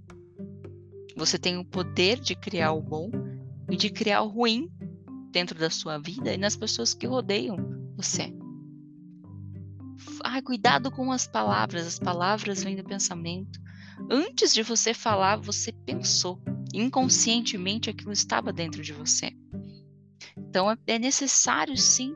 Você 1.16 1.38
tem 1.38 1.58
o 1.58 1.64
poder 1.64 2.18
de 2.18 2.34
criar 2.34 2.72
o 2.72 2.80
bom 2.80 3.10
e 3.70 3.76
de 3.76 3.90
criar 3.90 4.22
o 4.22 4.28
ruim 4.28 4.70
dentro 5.32 5.58
da 5.58 5.68
sua 5.68 5.98
vida 5.98 6.32
e 6.32 6.38
nas 6.38 6.56
pessoas 6.56 6.94
que 6.94 7.06
rodeiam 7.06 7.56
você. 7.94 8.32
Ah, 10.36 10.42
cuidado 10.42 10.90
com 10.90 11.10
as 11.10 11.26
palavras, 11.26 11.86
as 11.86 11.98
palavras 11.98 12.62
vêm 12.62 12.76
do 12.76 12.84
pensamento. 12.84 13.58
Antes 14.10 14.52
de 14.52 14.62
você 14.62 14.92
falar, 14.92 15.36
você 15.36 15.72
pensou. 15.72 16.38
Inconscientemente 16.74 17.88
aquilo 17.88 18.12
estava 18.12 18.52
dentro 18.52 18.82
de 18.82 18.92
você. 18.92 19.32
Então 20.36 20.76
é, 20.86 20.98
necessário 20.98 21.74
sim 21.74 22.14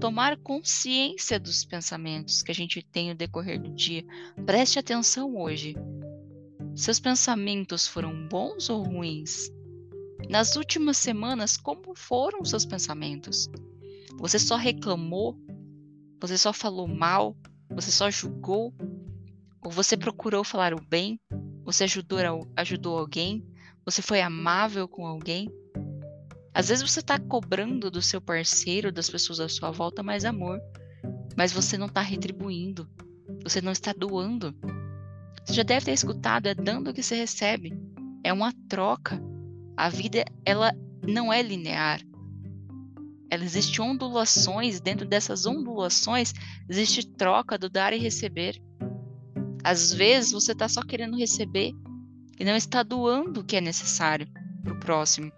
tomar 0.00 0.36
consciência 0.38 1.38
dos 1.38 1.64
pensamentos 1.64 2.42
que 2.42 2.50
a 2.50 2.54
gente 2.54 2.82
tem 2.82 3.10
no 3.10 3.14
decorrer 3.14 3.62
do 3.62 3.72
dia. 3.72 4.04
Preste 4.44 4.80
atenção 4.80 5.36
hoje. 5.36 5.76
Seus 6.74 6.98
pensamentos 6.98 7.86
foram 7.86 8.26
bons 8.26 8.68
ou 8.68 8.82
ruins? 8.82 9.48
Nas 10.28 10.56
últimas 10.56 10.98
semanas, 10.98 11.56
como 11.56 11.94
foram 11.94 12.44
seus 12.44 12.66
pensamentos? 12.66 13.48
Você 14.18 14.40
só 14.40 14.56
reclamou? 14.56 15.38
Você 16.20 16.36
só 16.36 16.52
falou 16.52 16.88
mal? 16.88 17.36
Você 17.74 17.90
só 17.90 18.10
julgou? 18.10 18.74
Ou 19.62 19.70
você 19.70 19.96
procurou 19.96 20.42
falar 20.42 20.74
o 20.74 20.80
bem? 20.80 21.20
Você 21.64 21.84
ajudou, 21.84 22.18
ajudou 22.56 22.98
alguém? 22.98 23.46
Você 23.84 24.02
foi 24.02 24.20
amável 24.20 24.88
com 24.88 25.06
alguém? 25.06 25.48
Às 26.52 26.68
vezes 26.68 26.88
você 26.88 27.00
está 27.00 27.18
cobrando 27.18 27.90
do 27.90 28.02
seu 28.02 28.20
parceiro, 28.20 28.90
das 28.90 29.08
pessoas 29.08 29.40
à 29.40 29.48
sua 29.48 29.70
volta, 29.70 30.02
mais 30.02 30.24
amor, 30.24 30.60
mas 31.36 31.52
você 31.52 31.78
não 31.78 31.86
está 31.86 32.00
retribuindo, 32.00 32.88
você 33.42 33.60
não 33.60 33.72
está 33.72 33.92
doando. 33.92 34.54
Você 35.44 35.54
já 35.54 35.62
deve 35.62 35.86
ter 35.86 35.92
escutado, 35.92 36.46
é 36.46 36.54
dando 36.54 36.92
que 36.92 37.02
você 37.02 37.14
recebe, 37.14 37.72
é 38.24 38.32
uma 38.32 38.52
troca. 38.68 39.22
A 39.76 39.88
vida 39.88 40.24
ela 40.44 40.72
não 41.06 41.32
é 41.32 41.40
linear. 41.40 42.00
Ela 43.30 43.44
existe 43.44 43.80
ondulações, 43.80 44.80
dentro 44.80 45.06
dessas 45.06 45.46
ondulações 45.46 46.34
existe 46.68 47.06
troca 47.06 47.56
do 47.56 47.70
dar 47.70 47.92
e 47.92 47.98
receber. 47.98 48.60
Às 49.62 49.92
vezes 49.92 50.32
você 50.32 50.52
está 50.52 50.68
só 50.68 50.82
querendo 50.82 51.16
receber 51.16 51.72
e 52.38 52.44
não 52.44 52.56
está 52.56 52.82
doando 52.82 53.40
o 53.40 53.44
que 53.44 53.56
é 53.56 53.60
necessário 53.60 54.26
para 54.64 54.72
o 54.72 54.80
próximo. 54.80 55.30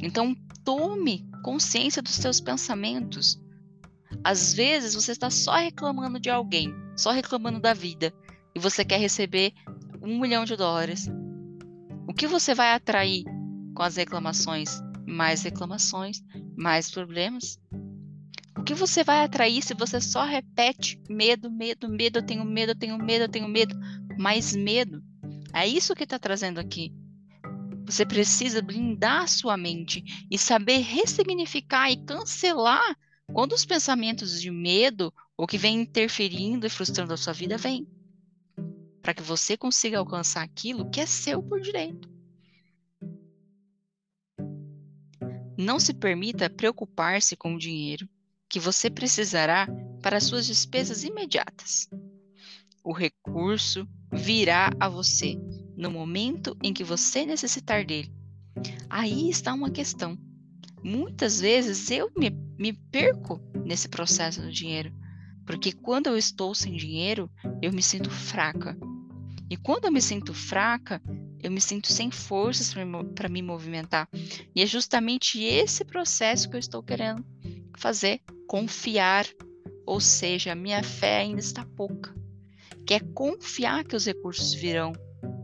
Então, 0.00 0.34
tome 0.64 1.28
consciência 1.42 2.00
dos 2.00 2.14
seus 2.14 2.40
pensamentos. 2.40 3.40
Às 4.22 4.52
vezes 4.52 4.94
você 4.94 5.12
está 5.12 5.30
só 5.30 5.56
reclamando 5.56 6.20
de 6.20 6.30
alguém, 6.30 6.72
só 6.96 7.10
reclamando 7.10 7.60
da 7.60 7.74
vida, 7.74 8.12
e 8.54 8.60
você 8.60 8.84
quer 8.84 9.00
receber 9.00 9.52
um 10.02 10.20
milhão 10.20 10.44
de 10.44 10.56
dólares. 10.56 11.08
O 12.06 12.14
que 12.14 12.26
você 12.26 12.54
vai 12.54 12.72
atrair 12.72 13.24
com 13.74 13.82
as 13.82 13.96
reclamações? 13.96 14.80
Mais 15.08 15.42
reclamações, 15.42 16.22
mais 16.56 16.90
problemas. 16.90 17.58
O 18.58 18.62
que 18.62 18.74
você 18.74 19.02
vai 19.02 19.24
atrair 19.24 19.62
se 19.62 19.72
você 19.72 20.00
só 20.00 20.24
repete 20.24 21.00
medo, 21.08 21.50
medo, 21.50 21.88
medo, 21.88 22.18
eu 22.18 22.22
tenho 22.22 22.44
medo, 22.44 22.72
eu 22.72 22.76
tenho 22.76 22.98
medo, 22.98 23.24
eu 23.24 23.28
tenho 23.28 23.48
medo, 23.48 23.74
mais 24.18 24.54
medo? 24.54 25.02
É 25.54 25.66
isso 25.66 25.94
que 25.94 26.04
está 26.04 26.18
trazendo 26.18 26.60
aqui. 26.60 26.92
Você 27.86 28.04
precisa 28.04 28.60
blindar 28.60 29.26
sua 29.28 29.56
mente 29.56 30.04
e 30.30 30.36
saber 30.36 30.80
ressignificar 30.80 31.90
e 31.90 32.04
cancelar 32.04 32.94
quando 33.32 33.54
os 33.54 33.64
pensamentos 33.64 34.40
de 34.40 34.50
medo 34.50 35.12
ou 35.36 35.46
que 35.46 35.56
vem 35.56 35.80
interferindo 35.80 36.66
e 36.66 36.70
frustrando 36.70 37.14
a 37.14 37.16
sua 37.16 37.32
vida 37.32 37.56
vêm. 37.56 37.88
Para 39.00 39.14
que 39.14 39.22
você 39.22 39.56
consiga 39.56 39.98
alcançar 39.98 40.42
aquilo 40.42 40.90
que 40.90 41.00
é 41.00 41.06
seu 41.06 41.42
por 41.42 41.60
direito. 41.60 42.17
Não 45.58 45.80
se 45.80 45.92
permita 45.92 46.48
preocupar-se 46.48 47.34
com 47.34 47.56
o 47.56 47.58
dinheiro 47.58 48.08
que 48.48 48.60
você 48.60 48.88
precisará 48.88 49.66
para 50.00 50.20
suas 50.20 50.46
despesas 50.46 51.02
imediatas. 51.02 51.90
O 52.84 52.92
recurso 52.92 53.84
virá 54.12 54.70
a 54.78 54.88
você 54.88 55.36
no 55.76 55.90
momento 55.90 56.56
em 56.62 56.72
que 56.72 56.84
você 56.84 57.26
necessitar 57.26 57.84
dele. 57.84 58.14
Aí 58.88 59.28
está 59.28 59.52
uma 59.52 59.68
questão. 59.68 60.16
Muitas 60.80 61.40
vezes 61.40 61.90
eu 61.90 62.08
me, 62.16 62.30
me 62.56 62.72
perco 62.72 63.40
nesse 63.64 63.88
processo 63.88 64.40
do 64.40 64.52
dinheiro, 64.52 64.94
porque 65.44 65.72
quando 65.72 66.06
eu 66.06 66.16
estou 66.16 66.54
sem 66.54 66.76
dinheiro, 66.76 67.28
eu 67.60 67.72
me 67.72 67.82
sinto 67.82 68.10
fraca. 68.10 68.78
E 69.50 69.56
quando 69.56 69.86
eu 69.86 69.92
me 69.92 70.00
sinto 70.00 70.32
fraca, 70.32 71.02
eu 71.42 71.50
me 71.50 71.60
sinto 71.60 71.92
sem 71.92 72.10
forças 72.10 72.74
para 73.14 73.28
me 73.28 73.42
movimentar. 73.42 74.08
E 74.54 74.62
é 74.62 74.66
justamente 74.66 75.42
esse 75.42 75.84
processo 75.84 76.48
que 76.48 76.56
eu 76.56 76.60
estou 76.60 76.82
querendo 76.82 77.24
fazer, 77.76 78.20
confiar. 78.46 79.26
Ou 79.86 80.00
seja, 80.00 80.52
a 80.52 80.56
minha 80.56 80.82
fé 80.82 81.18
ainda 81.18 81.40
está 81.40 81.64
pouca. 81.64 82.14
Que 82.86 82.94
é 82.94 83.00
confiar 83.00 83.84
que 83.84 83.96
os 83.96 84.06
recursos 84.06 84.52
virão, 84.54 84.92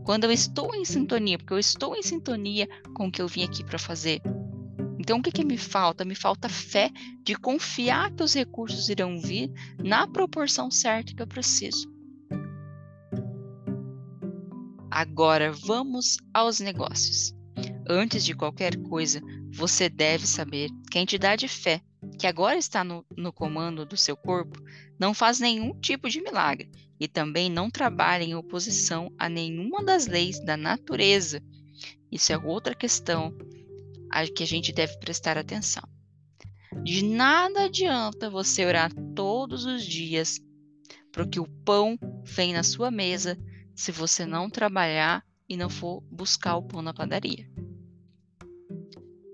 quando 0.03 0.25
eu 0.25 0.31
estou 0.31 0.73
em 0.75 0.85
sintonia, 0.85 1.37
porque 1.37 1.53
eu 1.53 1.59
estou 1.59 1.95
em 1.95 2.03
sintonia 2.03 2.67
com 2.93 3.07
o 3.07 3.11
que 3.11 3.21
eu 3.21 3.27
vim 3.27 3.43
aqui 3.43 3.63
para 3.63 3.79
fazer. 3.79 4.21
Então, 4.99 5.19
o 5.19 5.21
que, 5.21 5.31
que 5.31 5.45
me 5.45 5.57
falta? 5.57 6.03
Me 6.03 6.15
falta 6.15 6.49
fé 6.49 6.91
de 7.23 7.35
confiar 7.35 8.11
que 8.11 8.23
os 8.23 8.33
recursos 8.33 8.89
irão 8.89 9.19
vir 9.19 9.51
na 9.83 10.07
proporção 10.07 10.71
certa 10.71 11.13
que 11.13 11.21
eu 11.21 11.27
preciso. 11.27 11.94
Agora, 14.95 15.51
vamos 15.51 16.15
aos 16.33 16.61
negócios. 16.61 17.35
Antes 17.85 18.23
de 18.23 18.33
qualquer 18.33 18.77
coisa, 18.83 19.21
você 19.51 19.89
deve 19.89 20.25
saber 20.25 20.69
que 20.89 20.97
a 20.97 21.01
entidade 21.01 21.49
fé, 21.49 21.81
que 22.17 22.25
agora 22.25 22.57
está 22.57 22.81
no, 22.81 23.05
no 23.17 23.33
comando 23.33 23.85
do 23.85 23.97
seu 23.97 24.15
corpo, 24.15 24.57
não 24.97 25.13
faz 25.13 25.41
nenhum 25.41 25.77
tipo 25.81 26.09
de 26.09 26.21
milagre 26.21 26.71
e 26.97 27.09
também 27.09 27.49
não 27.49 27.69
trabalha 27.69 28.23
em 28.23 28.35
oposição 28.35 29.11
a 29.17 29.27
nenhuma 29.27 29.83
das 29.83 30.07
leis 30.07 30.39
da 30.45 30.55
natureza. 30.55 31.43
Isso 32.09 32.31
é 32.31 32.37
outra 32.37 32.73
questão 32.73 33.37
a 34.09 34.25
que 34.25 34.43
a 34.43 34.47
gente 34.47 34.71
deve 34.71 34.97
prestar 34.99 35.37
atenção. 35.37 35.83
De 36.85 37.03
nada 37.03 37.65
adianta 37.65 38.29
você 38.29 38.65
orar 38.65 38.93
todos 39.13 39.65
os 39.65 39.85
dias 39.85 40.39
para 41.11 41.27
que 41.27 41.41
o 41.41 41.49
pão 41.65 41.99
venha 42.23 42.55
na 42.55 42.63
sua 42.63 42.89
mesa 42.89 43.37
se 43.75 43.91
você 43.91 44.25
não 44.25 44.49
trabalhar 44.49 45.23
e 45.47 45.57
não 45.57 45.69
for 45.69 46.01
buscar 46.09 46.55
o 46.55 46.63
pão 46.63 46.81
na 46.81 46.93
padaria. 46.93 47.47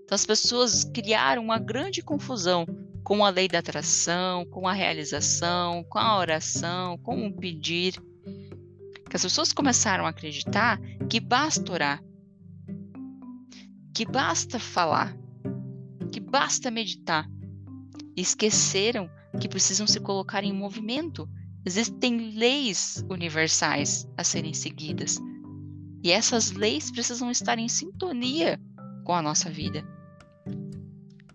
Então, 0.04 0.16
as 0.16 0.26
pessoas 0.26 0.84
criaram 0.84 1.42
uma 1.42 1.58
grande 1.58 2.02
confusão 2.02 2.66
com 3.04 3.24
a 3.24 3.30
lei 3.30 3.48
da 3.48 3.60
atração, 3.60 4.46
com 4.46 4.68
a 4.68 4.74
realização, 4.74 5.84
com 5.86 6.00
a 6.00 6.18
oração, 6.18 6.98
com 6.98 7.28
o 7.28 7.34
pedir. 7.34 7.94
Que 9.10 9.16
as 9.16 9.22
pessoas 9.22 9.54
começaram 9.54 10.06
a 10.06 10.10
acreditar 10.10 10.80
que 11.10 11.20
basta 11.20 11.72
orar, 11.72 12.04
que 13.94 14.06
basta 14.06 14.60
falar, 14.60 15.16
que 16.12 16.20
basta 16.20 16.72
meditar. 16.72 17.30
E 18.16 18.22
esqueceram 18.22 19.10
que 19.40 19.48
precisam 19.48 19.88
se 19.88 20.00
colocar 20.00 20.44
em 20.44 20.54
movimento. 20.54 21.30
Existem 21.66 22.36
leis 22.36 23.06
universais 23.10 24.08
a 24.18 24.24
serem 24.24 24.54
seguidas. 24.54 25.18
E 26.04 26.12
essas 26.12 26.52
leis 26.52 26.90
precisam 26.90 27.30
estar 27.30 27.60
em 27.60 27.68
sintonia 27.68 28.60
com 29.04 29.14
a 29.14 29.22
nossa 29.22 29.50
vida. 29.50 29.88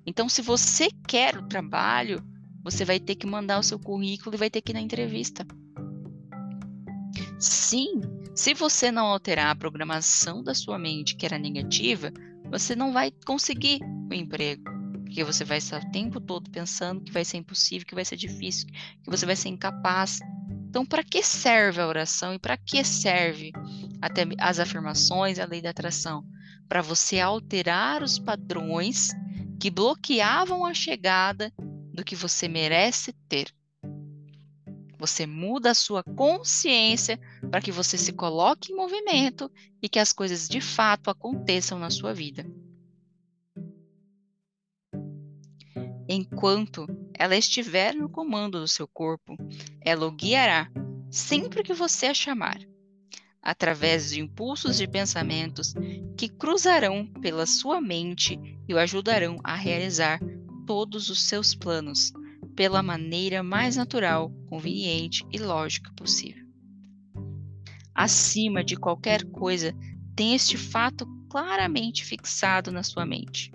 Então, 0.04 0.28
se 0.28 0.42
você 0.42 0.88
quer 1.06 1.37
o 1.37 1.47
trabalho, 1.47 2.23
você 2.62 2.85
vai 2.85 2.99
ter 2.99 3.14
que 3.14 3.26
mandar 3.26 3.59
o 3.59 3.62
seu 3.62 3.78
currículo 3.78 4.35
e 4.35 4.38
vai 4.38 4.50
ter 4.50 4.61
que 4.61 4.73
ir 4.73 4.75
na 4.75 4.80
entrevista. 4.80 5.47
Sim, 7.38 8.00
se 8.35 8.54
você 8.54 8.90
não 8.90 9.06
alterar 9.06 9.50
a 9.50 9.56
programação 9.56 10.42
da 10.42 10.54
sua 10.54 10.78
mente, 10.78 11.16
que 11.16 11.26
era 11.26 11.38
negativa, 11.38 12.12
você 12.50 12.75
não 12.75 12.92
vai 12.92 13.12
conseguir 13.25 13.80
o 14.11 14.14
emprego. 14.14 14.75
Porque 15.16 15.32
você 15.32 15.44
vai 15.44 15.56
estar 15.56 15.82
o 15.82 15.90
tempo 15.90 16.20
todo 16.20 16.50
pensando 16.50 17.00
que 17.00 17.11
vai 17.11 17.25
ser 17.25 17.38
impossível, 17.38 17.87
que 17.87 17.94
vai 17.94 18.04
ser 18.04 18.16
difícil, 18.16 18.68
que 19.02 19.08
você 19.08 19.25
vai 19.25 19.35
ser 19.35 19.49
incapaz. 19.49 20.20
Então, 20.68 20.85
para 20.85 21.02
que 21.02 21.23
serve 21.23 21.80
a 21.80 21.87
oração 21.87 22.35
e 22.35 22.38
para 22.38 22.54
que 22.54 22.85
serve 22.85 23.50
até 24.02 24.26
as 24.38 24.58
afirmações 24.58 25.38
a 25.38 25.46
lei 25.46 25.62
da 25.62 25.70
atração? 25.70 26.23
Para 26.68 26.82
você 26.82 27.18
alterar 27.18 28.02
os 28.02 28.18
padrões 28.18 29.08
que 29.58 29.70
bloqueavam 29.70 30.66
a 30.66 30.75
chegada 30.75 31.50
do 31.94 32.04
que 32.04 32.14
você 32.14 32.46
merece 32.46 33.14
ter. 33.26 33.50
Você 34.99 35.25
muda 35.25 35.70
a 35.70 35.75
sua 35.75 36.04
consciência 36.04 37.18
para 37.50 37.62
que 37.62 37.73
você 37.73 37.96
se 37.96 38.12
coloque 38.12 38.70
em 38.70 38.76
movimento 38.76 39.50
e 39.80 39.88
que 39.88 39.99
as 39.99 40.12
coisas 40.12 40.46
de 40.46 40.61
fato 40.61 41.08
aconteçam 41.08 41.78
na 41.78 41.88
sua 41.88 42.12
vida. 42.12 42.44
Enquanto 46.08 46.86
ela 47.14 47.36
estiver 47.36 47.94
no 47.94 48.08
comando 48.08 48.60
do 48.60 48.68
seu 48.68 48.86
corpo, 48.86 49.36
ela 49.80 50.06
o 50.06 50.12
guiará 50.12 50.70
sempre 51.10 51.62
que 51.62 51.75
você 51.75 52.06
a 52.06 52.14
chamar 52.14 52.58
através 53.46 54.10
de 54.10 54.20
impulsos 54.20 54.76
de 54.76 54.88
pensamentos 54.88 55.72
que 56.16 56.28
cruzarão 56.28 57.06
pela 57.22 57.46
sua 57.46 57.80
mente 57.80 58.36
e 58.68 58.75
o 58.75 58.78
ajudarão 58.78 59.38
a 59.44 59.54
realizar 59.54 60.19
todos 60.66 61.08
os 61.10 61.23
seus 61.23 61.54
planos 61.54 62.12
pela 62.56 62.82
maneira 62.82 63.45
mais 63.45 63.76
natural, 63.76 64.32
conveniente 64.49 65.25
e 65.32 65.38
lógica 65.38 65.92
possível. 65.95 66.45
Acima 67.95 68.64
de 68.64 68.76
qualquer 68.76 69.25
coisa, 69.26 69.73
tem 70.16 70.34
este 70.34 70.56
fato 70.56 71.06
claramente 71.30 72.04
fixado 72.04 72.73
na 72.73 72.82
sua 72.82 73.06
mente: 73.06 73.52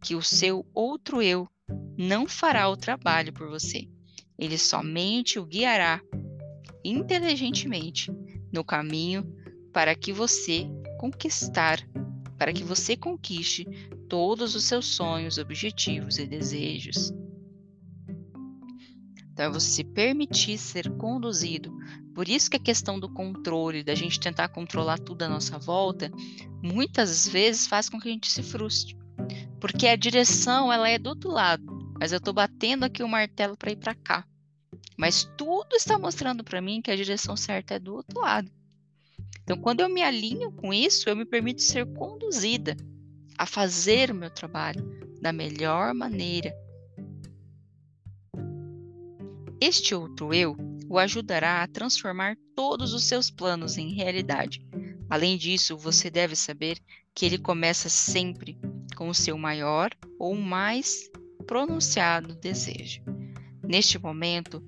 que 0.00 0.14
o 0.14 0.22
seu 0.22 0.64
outro 0.72 1.20
eu 1.20 1.48
não 1.96 2.26
fará 2.26 2.68
o 2.68 2.76
trabalho 2.76 3.32
por 3.32 3.48
você. 3.48 3.88
Ele 4.38 4.56
somente 4.56 5.38
o 5.38 5.44
guiará 5.44 6.00
inteligentemente 6.84 8.10
no 8.52 8.64
caminho 8.64 9.24
para 9.72 9.94
que 9.94 10.12
você 10.12 10.66
conquistar, 10.98 11.78
para 12.38 12.52
que 12.52 12.64
você 12.64 12.96
conquiste 12.96 13.66
todos 14.08 14.54
os 14.54 14.64
seus 14.64 14.86
sonhos, 14.86 15.38
objetivos 15.38 16.18
e 16.18 16.26
desejos. 16.26 17.12
Então, 19.32 19.46
é 19.46 19.50
você 19.50 19.70
se 19.70 19.84
permitir 19.84 20.58
ser 20.58 20.90
conduzido. 20.96 21.74
Por 22.14 22.28
isso 22.28 22.50
que 22.50 22.58
a 22.58 22.62
questão 22.62 23.00
do 23.00 23.08
controle, 23.08 23.82
da 23.82 23.94
gente 23.94 24.20
tentar 24.20 24.48
controlar 24.48 24.98
tudo 24.98 25.22
à 25.22 25.28
nossa 25.28 25.58
volta, 25.58 26.10
muitas 26.62 27.26
vezes 27.26 27.66
faz 27.66 27.88
com 27.88 27.98
que 27.98 28.08
a 28.08 28.12
gente 28.12 28.30
se 28.30 28.42
frustre. 28.42 28.99
Porque 29.60 29.86
a 29.86 29.96
direção, 29.96 30.72
ela 30.72 30.88
é 30.88 30.98
do 30.98 31.10
outro 31.10 31.30
lado, 31.30 31.94
mas 31.98 32.12
eu 32.12 32.18
estou 32.18 32.32
batendo 32.32 32.84
aqui 32.84 33.02
o 33.02 33.08
martelo 33.08 33.56
para 33.56 33.70
ir 33.70 33.76
para 33.76 33.94
cá. 33.94 34.24
Mas 34.96 35.24
tudo 35.36 35.76
está 35.76 35.98
mostrando 35.98 36.42
para 36.42 36.60
mim 36.60 36.80
que 36.80 36.90
a 36.90 36.96
direção 36.96 37.36
certa 37.36 37.74
é 37.74 37.78
do 37.78 37.94
outro 37.94 38.20
lado. 38.20 38.50
Então, 39.42 39.58
quando 39.58 39.80
eu 39.80 39.88
me 39.88 40.02
alinho 40.02 40.50
com 40.52 40.72
isso, 40.72 41.08
eu 41.08 41.16
me 41.16 41.24
permito 41.24 41.62
ser 41.62 41.86
conduzida 41.94 42.76
a 43.36 43.44
fazer 43.46 44.10
o 44.10 44.14
meu 44.14 44.30
trabalho 44.30 44.82
da 45.20 45.32
melhor 45.32 45.92
maneira. 45.92 46.54
Este 49.60 49.94
outro 49.94 50.32
eu 50.32 50.56
o 50.88 50.98
ajudará 50.98 51.62
a 51.62 51.68
transformar 51.68 52.36
todos 52.54 52.92
os 52.94 53.04
seus 53.04 53.30
planos 53.30 53.76
em 53.76 53.92
realidade. 53.92 54.60
Além 55.08 55.36
disso, 55.36 55.76
você 55.76 56.10
deve 56.10 56.34
saber 56.34 56.78
que 57.14 57.26
ele 57.26 57.38
começa 57.38 57.88
sempre 57.88 58.58
com 59.00 59.08
o 59.08 59.14
seu 59.14 59.38
maior 59.38 59.90
ou 60.18 60.36
mais 60.36 61.10
pronunciado 61.46 62.34
desejo. 62.34 63.00
Neste 63.66 63.98
momento, 63.98 64.62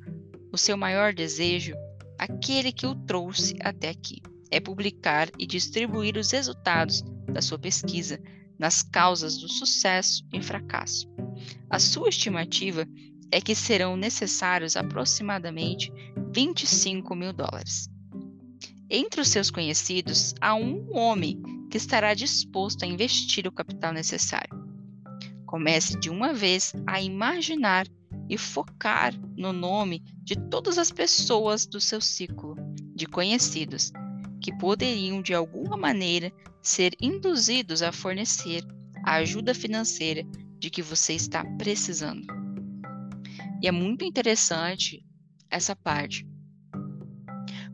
o 0.50 0.56
seu 0.56 0.74
maior 0.74 1.12
desejo, 1.12 1.74
aquele 2.18 2.72
que 2.72 2.86
o 2.86 2.94
trouxe 2.94 3.58
até 3.60 3.90
aqui, 3.90 4.22
é 4.50 4.58
publicar 4.58 5.28
e 5.38 5.46
distribuir 5.46 6.16
os 6.16 6.30
resultados 6.30 7.02
da 7.30 7.42
sua 7.42 7.58
pesquisa 7.58 8.18
nas 8.58 8.82
causas 8.82 9.36
do 9.36 9.48
sucesso 9.50 10.26
e 10.32 10.40
fracasso. 10.40 11.06
A 11.68 11.78
sua 11.78 12.08
estimativa 12.08 12.86
é 13.30 13.38
que 13.38 13.54
serão 13.54 13.98
necessários 13.98 14.78
aproximadamente 14.78 15.92
25 16.34 17.14
mil 17.14 17.34
dólares. 17.34 17.86
Entre 18.88 19.20
os 19.20 19.28
seus 19.28 19.50
conhecidos, 19.50 20.34
há 20.40 20.54
um 20.54 20.96
homem 20.96 21.42
que 21.72 21.78
estará 21.78 22.12
disposto 22.12 22.82
a 22.82 22.86
investir 22.86 23.48
o 23.48 23.50
capital 23.50 23.94
necessário. 23.94 24.62
Comece 25.46 25.98
de 25.98 26.10
uma 26.10 26.34
vez 26.34 26.74
a 26.86 27.00
imaginar 27.00 27.86
e 28.28 28.36
focar 28.36 29.18
no 29.34 29.54
nome 29.54 30.02
de 30.22 30.36
todas 30.36 30.76
as 30.76 30.90
pessoas 30.90 31.64
do 31.64 31.80
seu 31.80 31.98
ciclo 31.98 32.56
de 32.94 33.06
conhecidos 33.06 33.90
que 34.38 34.54
poderiam 34.58 35.22
de 35.22 35.32
alguma 35.32 35.78
maneira 35.78 36.30
ser 36.60 36.94
induzidos 37.00 37.80
a 37.80 37.90
fornecer 37.90 38.62
a 39.06 39.14
ajuda 39.14 39.54
financeira 39.54 40.24
de 40.58 40.68
que 40.68 40.82
você 40.82 41.14
está 41.14 41.42
precisando. 41.56 42.26
E 43.62 43.66
é 43.66 43.72
muito 43.72 44.04
interessante 44.04 45.02
essa 45.48 45.74
parte. 45.74 46.26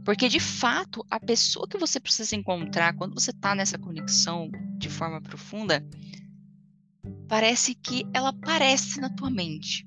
Porque 0.08 0.26
de 0.26 0.40
fato, 0.40 1.04
a 1.10 1.20
pessoa 1.20 1.68
que 1.68 1.76
você 1.76 2.00
precisa 2.00 2.34
encontrar 2.34 2.94
quando 2.94 3.12
você 3.12 3.30
está 3.30 3.54
nessa 3.54 3.76
conexão 3.76 4.50
de 4.78 4.88
forma 4.88 5.20
profunda, 5.20 5.86
parece 7.28 7.74
que 7.74 8.06
ela 8.14 8.30
aparece 8.30 9.02
na 9.02 9.10
tua 9.10 9.28
mente 9.28 9.86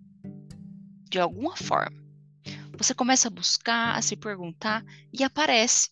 de 1.10 1.20
alguma 1.20 1.58
forma. 1.58 2.00
Você 2.78 2.94
começa 2.94 3.30
a 3.30 3.32
buscar, 3.32 3.98
a 3.98 4.02
se 4.04 4.16
perguntar 4.16 4.86
e 5.12 5.24
aparece. 5.24 5.90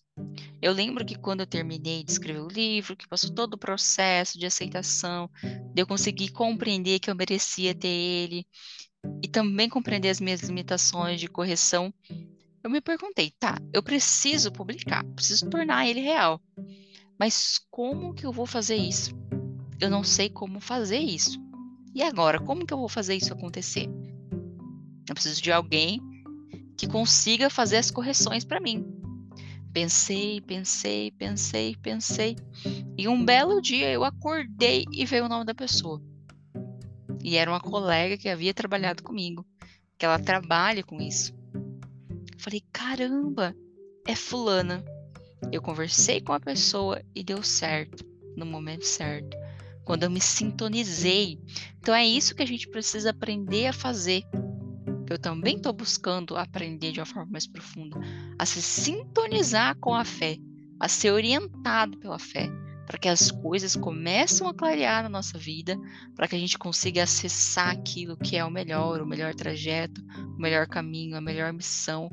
Eu 0.62 0.72
lembro 0.72 1.04
que 1.04 1.18
quando 1.18 1.40
eu 1.40 1.46
terminei 1.46 2.04
de 2.04 2.12
escrever 2.12 2.42
o 2.42 2.48
livro, 2.48 2.96
que 2.96 3.08
passou 3.08 3.34
todo 3.34 3.54
o 3.54 3.58
processo 3.58 4.38
de 4.38 4.46
aceitação, 4.46 5.28
de 5.74 5.82
eu 5.82 5.86
conseguir 5.88 6.28
compreender 6.28 7.00
que 7.00 7.10
eu 7.10 7.16
merecia 7.16 7.74
ter 7.74 7.88
ele 7.88 8.46
e 9.24 9.26
também 9.26 9.68
compreender 9.68 10.08
as 10.08 10.20
minhas 10.20 10.40
limitações 10.40 11.18
de 11.18 11.26
correção, 11.26 11.92
eu 12.62 12.70
me 12.70 12.80
perguntei, 12.80 13.32
tá, 13.38 13.58
eu 13.72 13.82
preciso 13.82 14.52
publicar, 14.52 15.04
preciso 15.14 15.48
tornar 15.48 15.88
ele 15.88 16.00
real. 16.00 16.40
Mas 17.18 17.58
como 17.70 18.14
que 18.14 18.24
eu 18.24 18.32
vou 18.32 18.46
fazer 18.46 18.76
isso? 18.76 19.10
Eu 19.80 19.88
não 19.88 20.04
sei 20.04 20.28
como 20.28 20.60
fazer 20.60 20.98
isso. 20.98 21.38
E 21.94 22.02
agora, 22.02 22.38
como 22.38 22.66
que 22.66 22.72
eu 22.72 22.78
vou 22.78 22.88
fazer 22.88 23.14
isso 23.14 23.32
acontecer? 23.32 23.88
Eu 25.08 25.14
preciso 25.14 25.42
de 25.42 25.50
alguém 25.50 26.00
que 26.76 26.86
consiga 26.86 27.50
fazer 27.50 27.78
as 27.78 27.90
correções 27.90 28.44
para 28.44 28.60
mim. 28.60 28.84
Pensei, 29.72 30.40
pensei, 30.40 31.10
pensei, 31.12 31.76
pensei. 31.76 32.36
E 32.96 33.08
um 33.08 33.24
belo 33.24 33.60
dia 33.60 33.90
eu 33.90 34.04
acordei 34.04 34.84
e 34.92 35.04
veio 35.04 35.24
o 35.24 35.28
nome 35.28 35.44
da 35.44 35.54
pessoa. 35.54 36.02
E 37.22 37.36
era 37.36 37.50
uma 37.50 37.60
colega 37.60 38.16
que 38.16 38.28
havia 38.28 38.54
trabalhado 38.54 39.02
comigo, 39.02 39.46
que 39.98 40.04
ela 40.04 40.18
trabalha 40.18 40.82
com 40.82 41.00
isso. 41.00 41.39
Falei, 42.40 42.62
caramba, 42.72 43.54
é 44.06 44.16
fulana. 44.16 44.82
Eu 45.52 45.60
conversei 45.60 46.22
com 46.22 46.32
a 46.32 46.40
pessoa 46.40 47.02
e 47.14 47.22
deu 47.22 47.42
certo, 47.42 48.02
no 48.34 48.46
momento 48.46 48.86
certo, 48.86 49.36
quando 49.84 50.04
eu 50.04 50.10
me 50.10 50.22
sintonizei. 50.22 51.38
Então 51.78 51.94
é 51.94 52.02
isso 52.02 52.34
que 52.34 52.42
a 52.42 52.46
gente 52.46 52.66
precisa 52.66 53.10
aprender 53.10 53.66
a 53.66 53.74
fazer. 53.74 54.22
Eu 55.10 55.18
também 55.18 55.56
estou 55.56 55.74
buscando 55.74 56.34
aprender 56.34 56.92
de 56.92 57.00
uma 57.00 57.04
forma 57.04 57.30
mais 57.30 57.46
profunda, 57.46 58.00
a 58.38 58.46
se 58.46 58.62
sintonizar 58.62 59.76
com 59.78 59.94
a 59.94 60.04
fé, 60.04 60.38
a 60.80 60.88
ser 60.88 61.10
orientado 61.10 61.98
pela 61.98 62.18
fé, 62.18 62.48
para 62.86 62.96
que 62.96 63.08
as 63.08 63.30
coisas 63.30 63.76
começam 63.76 64.48
a 64.48 64.54
clarear 64.54 65.02
na 65.02 65.10
nossa 65.10 65.36
vida, 65.36 65.78
para 66.16 66.26
que 66.26 66.36
a 66.36 66.38
gente 66.38 66.56
consiga 66.56 67.02
acessar 67.02 67.68
aquilo 67.68 68.16
que 68.16 68.34
é 68.34 68.44
o 68.46 68.50
melhor, 68.50 69.02
o 69.02 69.06
melhor 69.06 69.34
trajeto, 69.34 70.02
o 70.38 70.40
melhor 70.40 70.66
caminho, 70.66 71.18
a 71.18 71.20
melhor 71.20 71.52
missão 71.52 72.08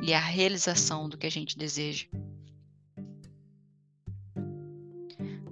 e 0.00 0.14
a 0.14 0.20
realização 0.20 1.08
do 1.08 1.18
que 1.18 1.26
a 1.26 1.30
gente 1.30 1.58
deseja. 1.58 2.06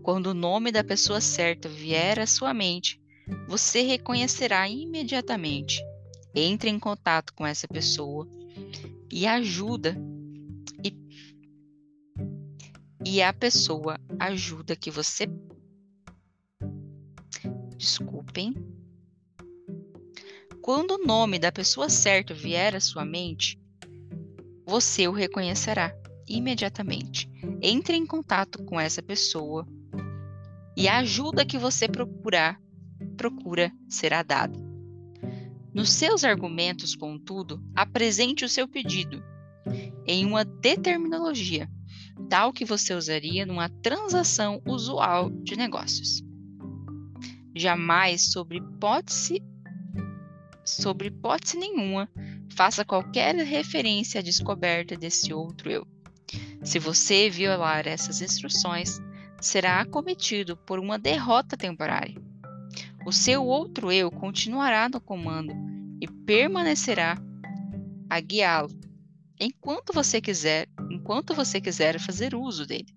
Quando 0.02 0.28
o 0.28 0.34
nome 0.34 0.72
da 0.72 0.82
pessoa 0.82 1.20
certa 1.20 1.68
vier 1.68 2.18
à 2.18 2.26
sua 2.26 2.54
mente, 2.54 3.00
você 3.46 3.82
reconhecerá 3.82 4.68
imediatamente. 4.68 5.80
Entre 6.34 6.70
em 6.70 6.78
contato 6.78 7.34
com 7.34 7.46
essa 7.46 7.68
pessoa 7.68 8.26
e 9.10 9.26
ajuda 9.26 9.96
e, 10.82 10.94
e 13.04 13.22
a 13.22 13.32
pessoa 13.32 13.98
ajuda 14.18 14.76
que 14.76 14.90
você 14.90 15.26
Desculpem. 17.76 18.54
Quando 20.60 20.92
o 20.92 21.06
nome 21.06 21.38
da 21.38 21.50
pessoa 21.50 21.88
certa 21.88 22.34
vier 22.34 22.76
à 22.76 22.80
sua 22.80 23.06
mente, 23.06 23.59
você 24.70 25.08
o 25.08 25.12
reconhecerá 25.12 25.92
imediatamente. 26.28 27.28
Entre 27.60 27.96
em 27.96 28.06
contato 28.06 28.64
com 28.64 28.78
essa 28.80 29.02
pessoa 29.02 29.66
e 30.76 30.86
a 30.86 30.98
ajuda 30.98 31.44
que 31.44 31.58
você 31.58 31.88
procurar, 31.88 32.56
procura 33.16 33.72
será 33.88 34.22
dada. 34.22 34.56
Nos 35.74 35.90
seus 35.90 36.22
argumentos, 36.22 36.94
contudo, 36.94 37.60
apresente 37.74 38.44
o 38.44 38.48
seu 38.48 38.68
pedido 38.68 39.20
em 40.06 40.24
uma 40.24 40.44
determinologia, 40.44 41.68
tal 42.28 42.52
que 42.52 42.64
você 42.64 42.94
usaria 42.94 43.44
numa 43.44 43.68
transação 43.68 44.62
usual 44.64 45.30
de 45.30 45.56
negócios. 45.56 46.22
Jamais, 47.56 48.30
sobre 48.30 48.58
hipótese, 48.58 49.42
sobre 50.64 51.08
hipótese 51.08 51.58
nenhuma, 51.58 52.08
faça 52.54 52.84
qualquer 52.84 53.34
referência 53.36 54.20
à 54.20 54.22
descoberta 54.22 54.96
desse 54.96 55.32
outro 55.32 55.70
eu. 55.70 55.86
Se 56.62 56.78
você 56.78 57.30
violar 57.30 57.86
essas 57.86 58.20
instruções, 58.20 59.00
será 59.40 59.80
acometido 59.80 60.56
por 60.56 60.78
uma 60.78 60.98
derrota 60.98 61.56
temporária. 61.56 62.20
O 63.06 63.12
seu 63.12 63.44
outro 63.44 63.90
eu 63.90 64.10
continuará 64.10 64.88
no 64.88 65.00
comando 65.00 65.54
e 66.00 66.06
permanecerá 66.06 67.16
a 68.08 68.20
guiá-lo 68.20 68.78
enquanto 69.38 69.92
você 69.94 70.20
quiser, 70.20 70.68
enquanto 70.90 71.34
você 71.34 71.60
quiser 71.60 71.98
fazer 71.98 72.34
uso 72.34 72.66
dele. 72.66 72.94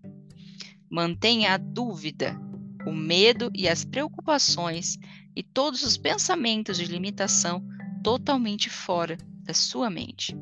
Mantenha 0.90 1.54
a 1.54 1.58
dúvida, 1.58 2.38
o 2.86 2.92
medo 2.92 3.50
e 3.56 3.70
as 3.70 3.86
preocupações 3.86 4.98
e 5.34 5.42
todos 5.42 5.84
os 5.84 5.98
pensamentos 5.98 6.78
de 6.78 6.86
limitação 6.86 7.66
totalmente 8.04 8.70
fora 8.70 9.18
da 9.44 9.54
sua 9.54 9.90
mente. 9.90 10.36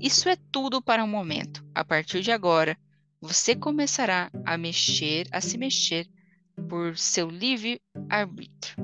Isso 0.00 0.28
é 0.28 0.36
tudo 0.52 0.82
para 0.82 1.02
o 1.02 1.08
momento. 1.08 1.64
A 1.74 1.84
partir 1.84 2.20
de 2.20 2.30
agora, 2.30 2.76
você 3.20 3.56
começará 3.56 4.30
a 4.44 4.56
mexer, 4.58 5.26
a 5.32 5.40
se 5.40 5.56
mexer 5.56 6.06
por 6.68 6.96
seu 6.96 7.28
livre 7.30 7.80
arbítrio. 8.08 8.76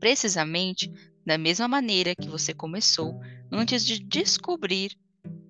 Precisamente 0.00 0.90
da 1.24 1.36
mesma 1.36 1.68
maneira 1.68 2.14
que 2.14 2.28
você 2.28 2.54
começou 2.54 3.20
antes 3.52 3.84
de 3.84 3.98
descobrir 3.98 4.96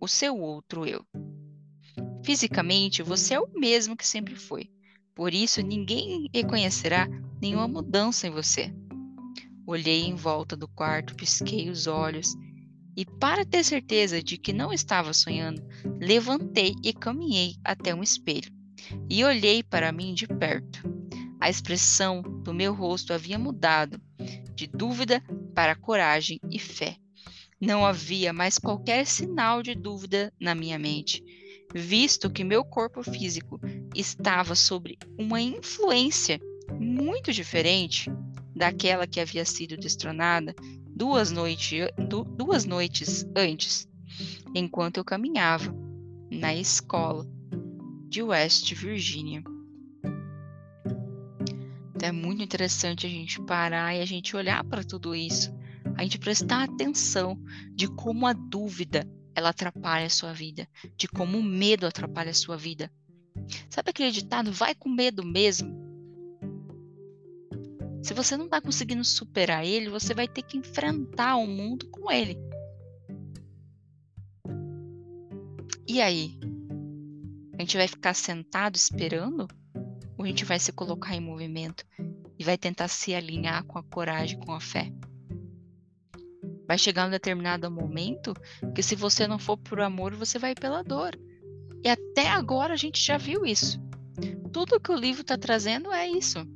o 0.00 0.08
seu 0.08 0.36
outro 0.36 0.84
eu. 0.86 1.04
Fisicamente, 2.24 3.02
você 3.02 3.34
é 3.34 3.40
o 3.40 3.48
mesmo 3.54 3.96
que 3.96 4.06
sempre 4.06 4.34
foi. 4.34 4.70
Por 5.14 5.32
isso, 5.32 5.62
ninguém 5.62 6.28
reconhecerá 6.34 7.08
nenhuma 7.40 7.68
mudança 7.68 8.26
em 8.26 8.30
você. 8.30 8.72
Olhei 9.68 10.06
em 10.06 10.14
volta 10.14 10.56
do 10.56 10.66
quarto, 10.66 11.14
pisquei 11.14 11.68
os 11.68 11.86
olhos 11.86 12.34
e, 12.96 13.04
para 13.04 13.44
ter 13.44 13.62
certeza 13.62 14.22
de 14.22 14.38
que 14.38 14.50
não 14.50 14.72
estava 14.72 15.12
sonhando, 15.12 15.62
levantei 16.00 16.74
e 16.82 16.90
caminhei 16.90 17.54
até 17.62 17.94
um 17.94 18.02
espelho 18.02 18.50
e 19.10 19.22
olhei 19.22 19.62
para 19.62 19.92
mim 19.92 20.14
de 20.14 20.26
perto. 20.26 20.80
A 21.38 21.50
expressão 21.50 22.22
do 22.22 22.54
meu 22.54 22.72
rosto 22.72 23.12
havia 23.12 23.38
mudado 23.38 24.00
de 24.54 24.66
dúvida 24.66 25.22
para 25.54 25.76
coragem 25.76 26.40
e 26.50 26.58
fé. 26.58 26.96
Não 27.60 27.84
havia 27.84 28.32
mais 28.32 28.56
qualquer 28.58 29.06
sinal 29.06 29.62
de 29.62 29.74
dúvida 29.74 30.32
na 30.40 30.54
minha 30.54 30.78
mente, 30.78 31.22
visto 31.74 32.30
que 32.30 32.42
meu 32.42 32.64
corpo 32.64 33.02
físico 33.02 33.60
estava 33.94 34.54
sob 34.54 34.96
uma 35.18 35.42
influência 35.42 36.40
muito 36.80 37.34
diferente 37.34 38.10
daquela 38.58 39.06
que 39.06 39.20
havia 39.20 39.44
sido 39.44 39.76
destronada 39.76 40.54
duas, 40.94 41.30
noite, 41.30 41.78
duas 42.36 42.64
noites 42.64 43.24
antes, 43.36 43.88
enquanto 44.54 44.98
eu 44.98 45.04
caminhava 45.04 45.72
na 46.30 46.52
escola 46.54 47.24
de 48.08 48.22
West 48.22 48.74
Virginia. 48.74 49.42
Então 51.94 52.08
é 52.08 52.12
muito 52.12 52.42
interessante 52.42 53.06
a 53.06 53.10
gente 53.10 53.40
parar 53.42 53.94
e 53.94 54.00
a 54.00 54.04
gente 54.04 54.36
olhar 54.36 54.62
para 54.64 54.82
tudo 54.82 55.14
isso, 55.14 55.54
a 55.96 56.02
gente 56.02 56.18
prestar 56.18 56.64
atenção 56.64 57.40
de 57.72 57.86
como 57.88 58.26
a 58.26 58.32
dúvida 58.32 59.08
ela 59.34 59.50
atrapalha 59.50 60.06
a 60.06 60.10
sua 60.10 60.32
vida, 60.32 60.68
de 60.96 61.06
como 61.06 61.38
o 61.38 61.42
medo 61.42 61.86
atrapalha 61.86 62.30
a 62.30 62.34
sua 62.34 62.56
vida. 62.56 62.90
Sabe 63.70 63.90
aquele 63.90 64.10
ditado, 64.10 64.52
vai 64.52 64.74
com 64.74 64.88
medo 64.88 65.24
mesmo? 65.24 65.77
Se 68.02 68.14
você 68.14 68.36
não 68.36 68.44
está 68.44 68.60
conseguindo 68.60 69.04
superar 69.04 69.64
ele, 69.64 69.90
você 69.90 70.14
vai 70.14 70.28
ter 70.28 70.42
que 70.42 70.56
enfrentar 70.56 71.36
o 71.36 71.46
mundo 71.46 71.88
com 71.90 72.10
ele. 72.10 72.36
E 75.86 76.00
aí? 76.00 76.38
A 77.58 77.60
gente 77.60 77.76
vai 77.76 77.88
ficar 77.88 78.14
sentado 78.14 78.76
esperando? 78.76 79.48
Ou 80.16 80.24
a 80.24 80.28
gente 80.28 80.44
vai 80.44 80.58
se 80.58 80.72
colocar 80.72 81.14
em 81.14 81.20
movimento 81.20 81.84
e 82.38 82.44
vai 82.44 82.56
tentar 82.56 82.88
se 82.88 83.14
alinhar 83.14 83.64
com 83.64 83.78
a 83.78 83.82
coragem, 83.82 84.38
com 84.38 84.52
a 84.52 84.60
fé? 84.60 84.92
Vai 86.68 86.76
chegar 86.76 87.06
um 87.06 87.10
determinado 87.10 87.70
momento 87.70 88.34
que, 88.74 88.82
se 88.82 88.94
você 88.94 89.26
não 89.26 89.38
for 89.38 89.56
por 89.56 89.80
amor, 89.80 90.14
você 90.14 90.38
vai 90.38 90.54
pela 90.54 90.82
dor. 90.82 91.18
E 91.82 91.88
até 91.88 92.28
agora 92.28 92.74
a 92.74 92.76
gente 92.76 93.04
já 93.04 93.16
viu 93.16 93.46
isso. 93.46 93.80
Tudo 94.52 94.78
que 94.78 94.92
o 94.92 94.96
livro 94.96 95.22
está 95.22 95.38
trazendo 95.38 95.90
é 95.90 96.06
isso. 96.06 96.46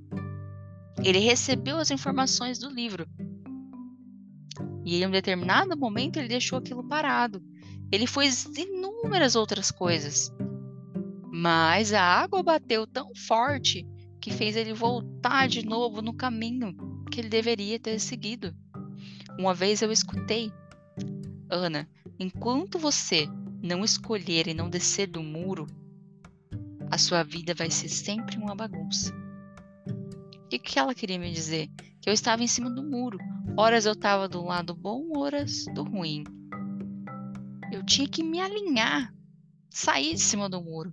Ele 1.05 1.19
recebeu 1.19 1.79
as 1.79 1.91
informações 1.91 2.59
do 2.59 2.69
livro. 2.69 3.07
E 4.85 5.03
em 5.03 5.07
um 5.07 5.11
determinado 5.11 5.77
momento 5.77 6.19
ele 6.19 6.29
deixou 6.29 6.59
aquilo 6.59 6.87
parado. 6.87 7.43
Ele 7.91 8.07
fez 8.07 8.45
inúmeras 8.57 9.35
outras 9.37 9.71
coisas. 9.71 10.31
Mas 11.33 11.93
a 11.93 12.03
água 12.03 12.43
bateu 12.43 12.87
tão 12.87 13.15
forte 13.15 13.87
que 14.21 14.31
fez 14.31 14.57
ele 14.57 14.73
voltar 14.73 15.49
de 15.49 15.65
novo 15.65 16.01
no 16.01 16.15
caminho 16.15 16.75
que 17.11 17.21
ele 17.21 17.29
deveria 17.29 17.79
ter 17.79 17.99
seguido. 17.99 18.55
Uma 19.39 19.53
vez 19.53 19.83
eu 19.83 19.91
escutei, 19.91 20.53
Ana, 21.51 21.89
enquanto 22.19 22.79
você 22.79 23.29
não 23.63 23.85
escolher 23.85 24.47
e 24.49 24.55
não 24.55 24.71
descer 24.71 25.07
do 25.07 25.23
muro, 25.23 25.67
a 26.91 26.99
sua 26.99 27.23
vida 27.23 27.55
vai 27.55 27.71
ser 27.71 27.89
sempre 27.89 28.37
uma 28.37 28.55
bagunça. 28.55 29.22
E 30.53 30.57
o 30.57 30.61
que 30.61 30.79
ela 30.79 30.95
queria 30.95 31.19
me 31.19 31.33
dizer? 31.33 31.71
Que 31.99 32.11
eu 32.11 32.13
estava 32.13 32.43
em 32.43 32.47
cima 32.47 32.69
do 32.69 32.83
muro. 32.83 33.17
Horas 33.57 33.87
eu 33.87 33.95
estava 33.95 34.29
do 34.29 34.45
lado 34.45 34.75
bom, 34.75 35.17
horas 35.17 35.65
do 35.75 35.83
ruim. 35.83 36.25
Eu 37.73 37.83
tinha 37.83 38.07
que 38.07 38.23
me 38.23 38.39
alinhar, 38.39 39.15
sair 39.71 40.13
de 40.13 40.21
cima 40.21 40.51
do 40.51 40.63
muro 40.63 40.93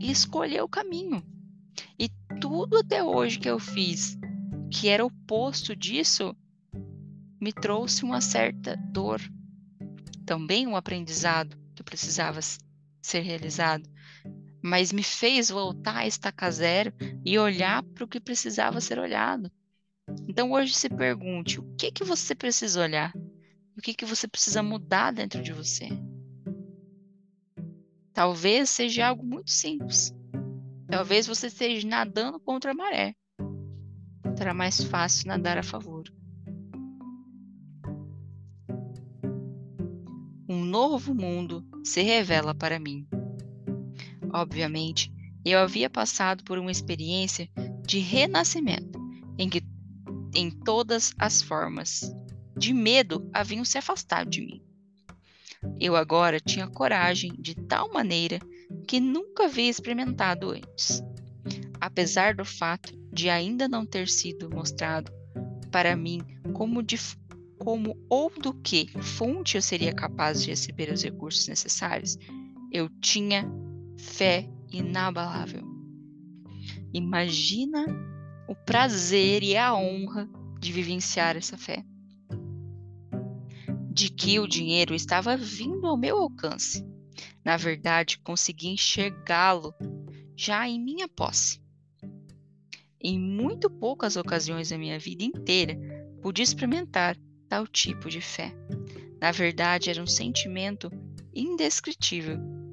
e 0.00 0.10
escolher 0.10 0.62
o 0.62 0.68
caminho. 0.68 1.22
E 1.98 2.08
tudo 2.40 2.78
até 2.78 3.04
hoje 3.04 3.38
que 3.38 3.48
eu 3.48 3.58
fiz, 3.58 4.16
que 4.70 4.88
era 4.88 5.04
oposto 5.04 5.76
disso, 5.76 6.34
me 7.38 7.52
trouxe 7.52 8.04
uma 8.04 8.22
certa 8.22 8.74
dor. 8.90 9.20
Também 10.24 10.66
um 10.66 10.76
aprendizado 10.76 11.58
que 11.74 11.82
precisava 11.82 12.40
ser 13.02 13.20
realizado 13.20 13.86
mas 14.64 14.92
me 14.92 15.02
fez 15.02 15.50
voltar 15.50 15.98
a 15.98 16.06
estacar 16.06 16.50
zero 16.50 16.90
e 17.22 17.38
olhar 17.38 17.82
para 17.82 18.02
o 18.02 18.08
que 18.08 18.18
precisava 18.18 18.80
ser 18.80 18.98
olhado. 18.98 19.52
Então 20.26 20.52
hoje 20.52 20.72
se 20.72 20.88
pergunte: 20.88 21.60
o 21.60 21.74
que 21.76 21.92
que 21.92 22.02
você 22.02 22.34
precisa 22.34 22.80
olhar? 22.80 23.12
O 23.76 23.82
que 23.82 23.92
que 23.92 24.06
você 24.06 24.26
precisa 24.26 24.62
mudar 24.62 25.12
dentro 25.12 25.42
de 25.42 25.52
você? 25.52 25.88
Talvez 28.14 28.70
seja 28.70 29.08
algo 29.08 29.22
muito 29.22 29.50
simples. 29.50 30.14
Talvez 30.88 31.26
você 31.26 31.48
esteja 31.48 31.86
nadando 31.86 32.40
contra 32.40 32.70
a 32.70 32.74
maré. 32.74 33.14
Será 34.34 34.54
mais 34.54 34.82
fácil 34.82 35.28
nadar 35.28 35.58
a 35.58 35.62
favor. 35.62 36.04
Um 40.48 40.64
novo 40.64 41.14
mundo 41.14 41.66
se 41.84 42.00
revela 42.00 42.54
para 42.54 42.78
mim. 42.78 43.06
Obviamente, 44.34 45.12
eu 45.44 45.60
havia 45.60 45.88
passado 45.88 46.42
por 46.42 46.58
uma 46.58 46.72
experiência 46.72 47.48
de 47.86 48.00
renascimento 48.00 48.98
em 49.38 49.48
que 49.48 49.62
em 50.34 50.50
todas 50.50 51.14
as 51.16 51.40
formas 51.40 52.12
de 52.56 52.74
medo 52.74 53.30
haviam 53.32 53.64
se 53.64 53.78
afastado 53.78 54.28
de 54.28 54.40
mim. 54.40 54.60
Eu 55.78 55.94
agora 55.94 56.40
tinha 56.40 56.66
coragem 56.66 57.32
de 57.38 57.54
tal 57.54 57.92
maneira 57.92 58.40
que 58.88 58.98
nunca 58.98 59.44
havia 59.44 59.70
experimentado 59.70 60.50
antes. 60.50 61.00
Apesar 61.80 62.34
do 62.34 62.44
fato 62.44 62.92
de 63.12 63.30
ainda 63.30 63.68
não 63.68 63.86
ter 63.86 64.08
sido 64.08 64.50
mostrado 64.50 65.12
para 65.70 65.94
mim 65.94 66.20
como, 66.52 66.82
de, 66.82 66.96
como 67.56 67.96
ou 68.08 68.30
do 68.30 68.52
que 68.52 68.88
fonte 69.00 69.56
eu 69.56 69.62
seria 69.62 69.94
capaz 69.94 70.42
de 70.42 70.50
receber 70.50 70.92
os 70.92 71.04
recursos 71.04 71.46
necessários, 71.46 72.18
eu 72.72 72.88
tinha 73.00 73.48
fé 74.04 74.48
inabalável. 74.70 75.62
Imagina 76.92 77.86
o 78.46 78.54
prazer 78.54 79.42
e 79.42 79.56
a 79.56 79.74
honra 79.74 80.28
de 80.60 80.72
vivenciar 80.72 81.36
essa 81.36 81.56
fé. 81.56 81.84
De 83.90 84.10
que 84.10 84.38
o 84.38 84.46
dinheiro 84.46 84.94
estava 84.94 85.36
vindo 85.36 85.86
ao 85.86 85.96
meu 85.96 86.18
alcance. 86.18 86.84
Na 87.44 87.56
verdade, 87.56 88.18
consegui 88.18 88.68
enxergá-lo 88.68 89.74
já 90.36 90.68
em 90.68 90.80
minha 90.80 91.08
posse. 91.08 91.60
Em 93.00 93.18
muito 93.18 93.68
poucas 93.70 94.16
ocasiões 94.16 94.70
da 94.70 94.78
minha 94.78 94.98
vida 94.98 95.24
inteira, 95.24 95.76
pude 96.22 96.42
experimentar 96.42 97.16
tal 97.48 97.66
tipo 97.66 98.08
de 98.08 98.20
fé. 98.20 98.54
Na 99.20 99.30
verdade, 99.30 99.90
era 99.90 100.02
um 100.02 100.06
sentimento 100.06 100.90
indescritível. 101.34 102.63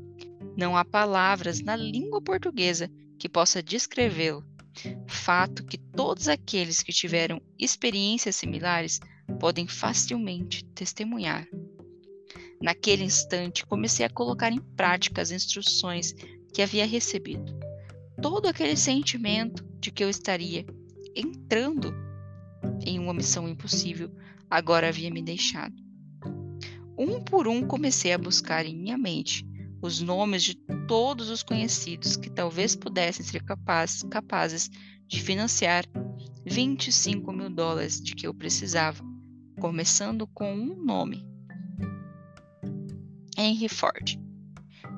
Não 0.62 0.78
há 0.78 0.86
palavras 0.86 1.60
na 1.60 1.76
língua 1.76 2.22
portuguesa 2.22 2.88
que 3.18 3.28
possa 3.28 3.64
descrevê-lo 3.64 4.46
fato 5.08 5.66
que 5.66 5.76
todos 5.76 6.28
aqueles 6.28 6.84
que 6.84 6.94
tiveram 6.94 7.42
experiências 7.58 8.36
similares 8.36 9.00
podem 9.40 9.68
facilmente 9.68 10.64
testemunhar. 10.66 11.48
Naquele 12.62 13.04
instante, 13.04 13.66
comecei 13.66 14.06
a 14.06 14.10
colocar 14.10 14.52
em 14.52 14.60
prática 14.60 15.20
as 15.20 15.32
instruções 15.32 16.14
que 16.54 16.62
havia 16.62 16.86
recebido. 16.86 17.60
Todo 18.22 18.48
aquele 18.48 18.78
sentimento 18.78 19.66
de 19.80 19.90
que 19.90 20.04
eu 20.04 20.12
estaria 20.12 20.64
entrando 21.16 21.92
em 22.86 23.00
uma 23.00 23.16
missão 23.16 23.50
impossível 23.50 24.12
agora 24.48 24.90
havia 24.90 25.10
me 25.10 25.24
deixado. 25.24 25.74
Um 26.96 27.20
por 27.20 27.48
um 27.48 27.66
comecei 27.66 28.14
a 28.14 28.18
buscar 28.20 28.64
em 28.64 28.78
minha 28.78 28.98
mente 28.98 29.50
os 29.82 30.02
nomes 30.02 30.44
de 30.44 30.56
todos 30.88 31.30
os 31.30 31.42
conhecidos 31.42 32.16
que 32.16 32.30
talvez 32.30 32.76
pudessem 32.76 33.26
ser 33.26 33.44
capaz, 33.44 34.04
capazes 34.04 34.70
de 35.08 35.22
financiar 35.22 35.86
25 36.46 37.32
mil 37.32 37.50
dólares 37.50 38.02
de 38.02 38.16
que 38.16 38.28
eu 38.28 38.34
precisava, 38.34 39.04
começando 39.60 40.28
com 40.28 40.54
um 40.54 40.76
nome: 40.84 41.26
Henry 43.38 43.70
Ford, 43.70 44.20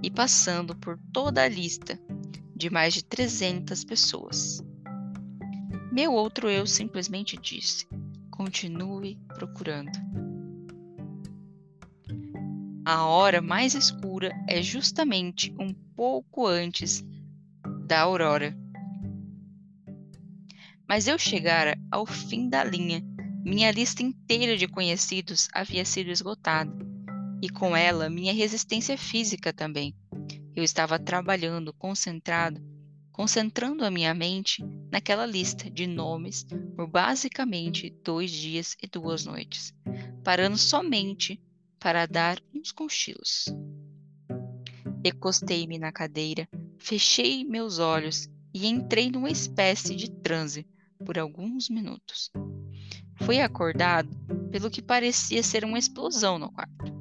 e 0.01 0.11
passando 0.11 0.75
por 0.75 0.99
toda 1.11 1.43
a 1.43 1.47
lista 1.47 1.99
de 2.55 2.69
mais 2.69 2.93
de 2.93 3.03
300 3.03 3.83
pessoas. 3.83 4.63
Meu 5.91 6.13
outro 6.13 6.49
eu 6.49 6.65
simplesmente 6.65 7.37
disse: 7.37 7.87
continue 8.31 9.19
procurando. 9.35 9.91
A 12.85 13.05
hora 13.05 13.41
mais 13.41 13.75
escura 13.75 14.12
é 14.47 14.61
justamente 14.61 15.53
um 15.59 15.73
pouco 15.95 16.45
antes 16.45 17.03
da 17.87 18.01
aurora. 18.01 18.55
Mas 20.87 21.07
eu 21.07 21.17
chegara 21.17 21.77
ao 21.91 22.05
fim 22.05 22.49
da 22.49 22.63
linha. 22.63 23.03
Minha 23.43 23.71
lista 23.71 24.03
inteira 24.03 24.55
de 24.55 24.67
conhecidos 24.67 25.49
havia 25.53 25.83
sido 25.83 26.09
esgotada, 26.09 26.71
e 27.41 27.49
com 27.49 27.75
ela 27.75 28.09
minha 28.09 28.33
resistência 28.33 28.97
física 28.97 29.51
também. 29.51 29.93
Eu 30.55 30.63
estava 30.63 30.99
trabalhando, 30.99 31.73
concentrado, 31.73 32.61
concentrando 33.11 33.83
a 33.83 33.91
minha 33.91 34.13
mente 34.13 34.63
naquela 34.91 35.25
lista 35.25 35.69
de 35.69 35.87
nomes 35.87 36.45
por 36.75 36.87
basicamente 36.87 37.89
dois 38.03 38.31
dias 38.31 38.75
e 38.81 38.87
duas 38.87 39.25
noites, 39.25 39.73
parando 40.23 40.57
somente 40.57 41.41
para 41.79 42.05
dar 42.05 42.41
uns 42.53 42.71
cochilos. 42.71 43.45
Recostei-me 45.03 45.77
na 45.77 45.91
cadeira, 45.91 46.47
fechei 46.77 47.43
meus 47.43 47.77
olhos 47.77 48.29
e 48.53 48.67
entrei 48.67 49.11
numa 49.11 49.29
espécie 49.29 49.95
de 49.95 50.09
transe 50.09 50.65
por 51.05 51.19
alguns 51.19 51.69
minutos. 51.69 52.31
Fui 53.21 53.41
acordado 53.41 54.09
pelo 54.49 54.69
que 54.69 54.81
parecia 54.81 55.43
ser 55.43 55.65
uma 55.65 55.77
explosão 55.77 56.39
no 56.39 56.49
quarto. 56.51 56.93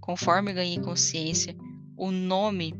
Conforme 0.00 0.54
ganhei 0.54 0.80
consciência, 0.80 1.54
o 1.96 2.10
nome 2.10 2.74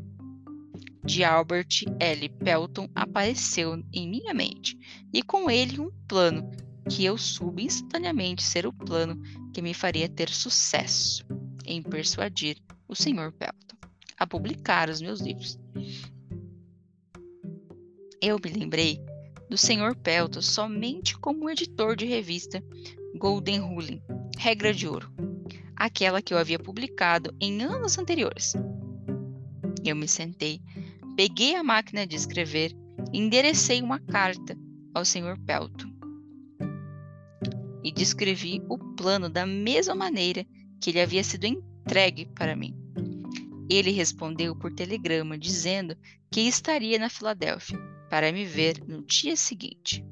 de 1.05 1.23
Albert 1.23 1.83
L. 1.99 2.29
Pelton 2.29 2.89
apareceu 2.95 3.83
em 3.93 4.09
minha 4.09 4.33
mente, 4.33 4.77
e 5.13 5.21
com 5.21 5.49
ele 5.49 5.79
um 5.79 5.91
plano 6.07 6.49
que 6.89 7.05
eu 7.05 7.17
soube 7.17 7.63
instantaneamente 7.63 8.41
ser 8.41 8.65
o 8.65 8.73
plano 8.73 9.21
que 9.53 9.61
me 9.61 9.73
faria 9.73 10.09
ter 10.09 10.29
sucesso 10.29 11.23
em 11.65 11.83
persuadir 11.83 12.57
o 12.87 12.95
Sr. 12.95 13.31
Pelton 13.31 13.70
a 14.21 14.27
publicar 14.27 14.87
os 14.87 15.01
meus 15.01 15.19
livros. 15.19 15.59
Eu 18.21 18.37
me 18.37 18.51
lembrei 18.51 19.03
do 19.49 19.57
Sr. 19.57 19.95
Pelton 19.95 20.43
somente 20.43 21.17
como 21.17 21.49
editor 21.49 21.95
de 21.95 22.05
revista 22.05 22.63
Golden 23.17 23.61
Rule, 23.61 23.99
Regra 24.37 24.71
de 24.71 24.87
Ouro, 24.87 25.11
aquela 25.75 26.21
que 26.21 26.35
eu 26.35 26.37
havia 26.37 26.59
publicado 26.59 27.35
em 27.41 27.63
anos 27.63 27.97
anteriores. 27.97 28.53
Eu 29.83 29.95
me 29.95 30.07
sentei, 30.07 30.61
peguei 31.17 31.55
a 31.55 31.63
máquina 31.63 32.05
de 32.05 32.15
escrever 32.15 32.77
e 33.11 33.17
enderecei 33.17 33.81
uma 33.81 33.99
carta 33.99 34.55
ao 34.93 35.03
Sr. 35.03 35.35
Pelton. 35.47 35.91
E 37.83 37.91
descrevi 37.91 38.61
o 38.69 38.77
plano 38.77 39.27
da 39.27 39.47
mesma 39.47 39.95
maneira 39.95 40.45
que 40.79 40.91
ele 40.91 41.01
havia 41.01 41.23
sido 41.23 41.45
entregue 41.45 42.27
para 42.35 42.55
mim. 42.55 42.75
Ele 43.73 43.91
respondeu 43.91 44.53
por 44.53 44.73
telegrama 44.73 45.37
dizendo 45.37 45.95
que 46.29 46.41
estaria 46.41 46.99
na 46.99 47.09
Filadélfia 47.09 47.79
para 48.09 48.29
me 48.29 48.43
ver 48.43 48.83
no 48.85 49.01
dia 49.01 49.37
seguinte. 49.37 50.05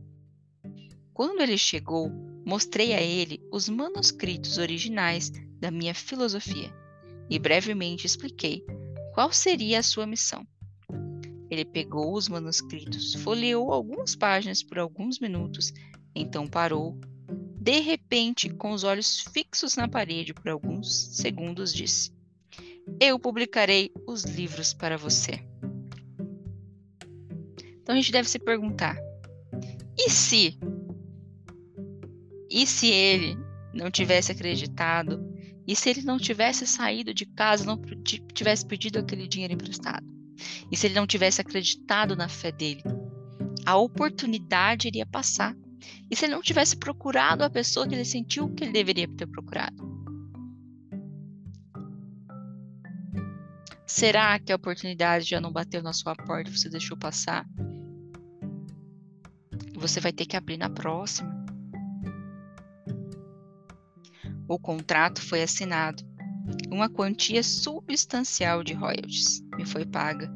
Quando 1.14 1.42
ele 1.42 1.58
chegou, 1.58 2.10
mostrei 2.46 2.94
a 2.94 3.02
ele 3.02 3.42
os 3.52 3.68
manuscritos 3.68 4.58
originais 4.58 5.30
da 5.60 5.70
minha 5.70 5.94
filosofia 5.94 6.74
e 7.30 7.38
brevemente 7.38 8.08
expliquei 8.08 8.64
qual 9.14 9.34
seria 9.34 9.80
a 9.80 9.84
sua 9.84 10.08
missão. 10.08 10.48
Ele 11.52 11.66
pegou 11.66 12.14
os 12.14 12.30
manuscritos, 12.30 13.14
folheou 13.16 13.74
algumas 13.74 14.16
páginas 14.16 14.64
por 14.64 14.80
alguns 14.80 15.20
minutos, 15.20 15.74
então 16.16 16.48
parou, 16.48 16.98
de 17.60 17.82
repente, 17.82 18.50
com 18.50 18.72
os 18.72 18.86
olhos 18.86 19.20
fixos 19.20 19.76
na 19.76 19.90
parede 19.90 20.34
por 20.34 20.48
alguns 20.48 21.18
segundos, 21.18 21.74
disse: 21.74 22.18
Eu 23.00 23.18
publicarei 23.18 23.92
os 24.06 24.24
livros 24.24 24.74
para 24.74 24.98
você. 24.98 25.40
Então 27.82 27.96
a 27.96 27.96
gente 27.96 28.12
deve 28.12 28.30
se 28.30 28.38
perguntar: 28.38 28.98
e 29.98 30.10
se? 30.10 30.60
E 32.50 32.68
se 32.68 32.88
ele 32.88 33.38
não 33.74 33.90
tivesse 33.90 34.32
acreditado? 34.32 35.28
E 35.66 35.76
se 35.76 35.90
ele 35.90 36.02
não 36.02 36.18
tivesse 36.18 36.66
saído 36.66 37.14
de 37.14 37.26
casa, 37.26 37.64
não 37.64 37.80
tivesse 38.34 38.66
pedido 38.66 39.00
aquele 39.00 39.28
dinheiro 39.28 39.54
emprestado? 39.54 40.06
E 40.72 40.76
se 40.76 40.88
ele 40.88 40.96
não 40.96 41.08
tivesse 41.08 41.42
acreditado 41.42 42.16
na 42.16 42.28
fé 42.28 42.52
dele? 42.52 42.82
A 43.66 43.78
oportunidade 43.78 44.88
iria 44.88 45.06
passar 45.06 45.56
e 46.10 46.16
se 46.16 46.26
ele 46.26 46.34
não 46.34 46.42
tivesse 46.42 46.76
procurado 46.76 47.44
a 47.44 47.50
pessoa 47.50 47.88
que 47.88 47.96
ele 47.96 48.06
sentiu 48.06 48.50
que 48.54 48.64
ele 48.64 48.74
deveria 48.74 49.08
ter 49.08 49.28
procurado? 49.28 49.89
Será 53.90 54.38
que 54.38 54.52
a 54.52 54.56
oportunidade 54.56 55.26
já 55.28 55.42
não 55.42 55.52
bateu 55.52 55.82
na 55.82 55.94
sua 55.94 56.16
porta 56.16 56.48
e 56.48 56.56
você 56.56 56.70
deixou 56.70 56.96
passar? 56.96 57.44
Você 59.74 60.00
vai 60.00 60.14
ter 60.14 60.28
que 60.28 60.38
abrir 60.38 60.58
na 60.58 60.70
próxima. 60.70 61.28
O 64.48 64.60
contrato 64.60 65.20
foi 65.20 65.42
assinado. 65.42 66.04
Uma 66.70 66.88
quantia 66.88 67.42
substancial 67.42 68.64
de 68.64 68.74
royalties 68.74 69.42
me 69.58 69.66
foi 69.66 69.88
paga 69.88 70.32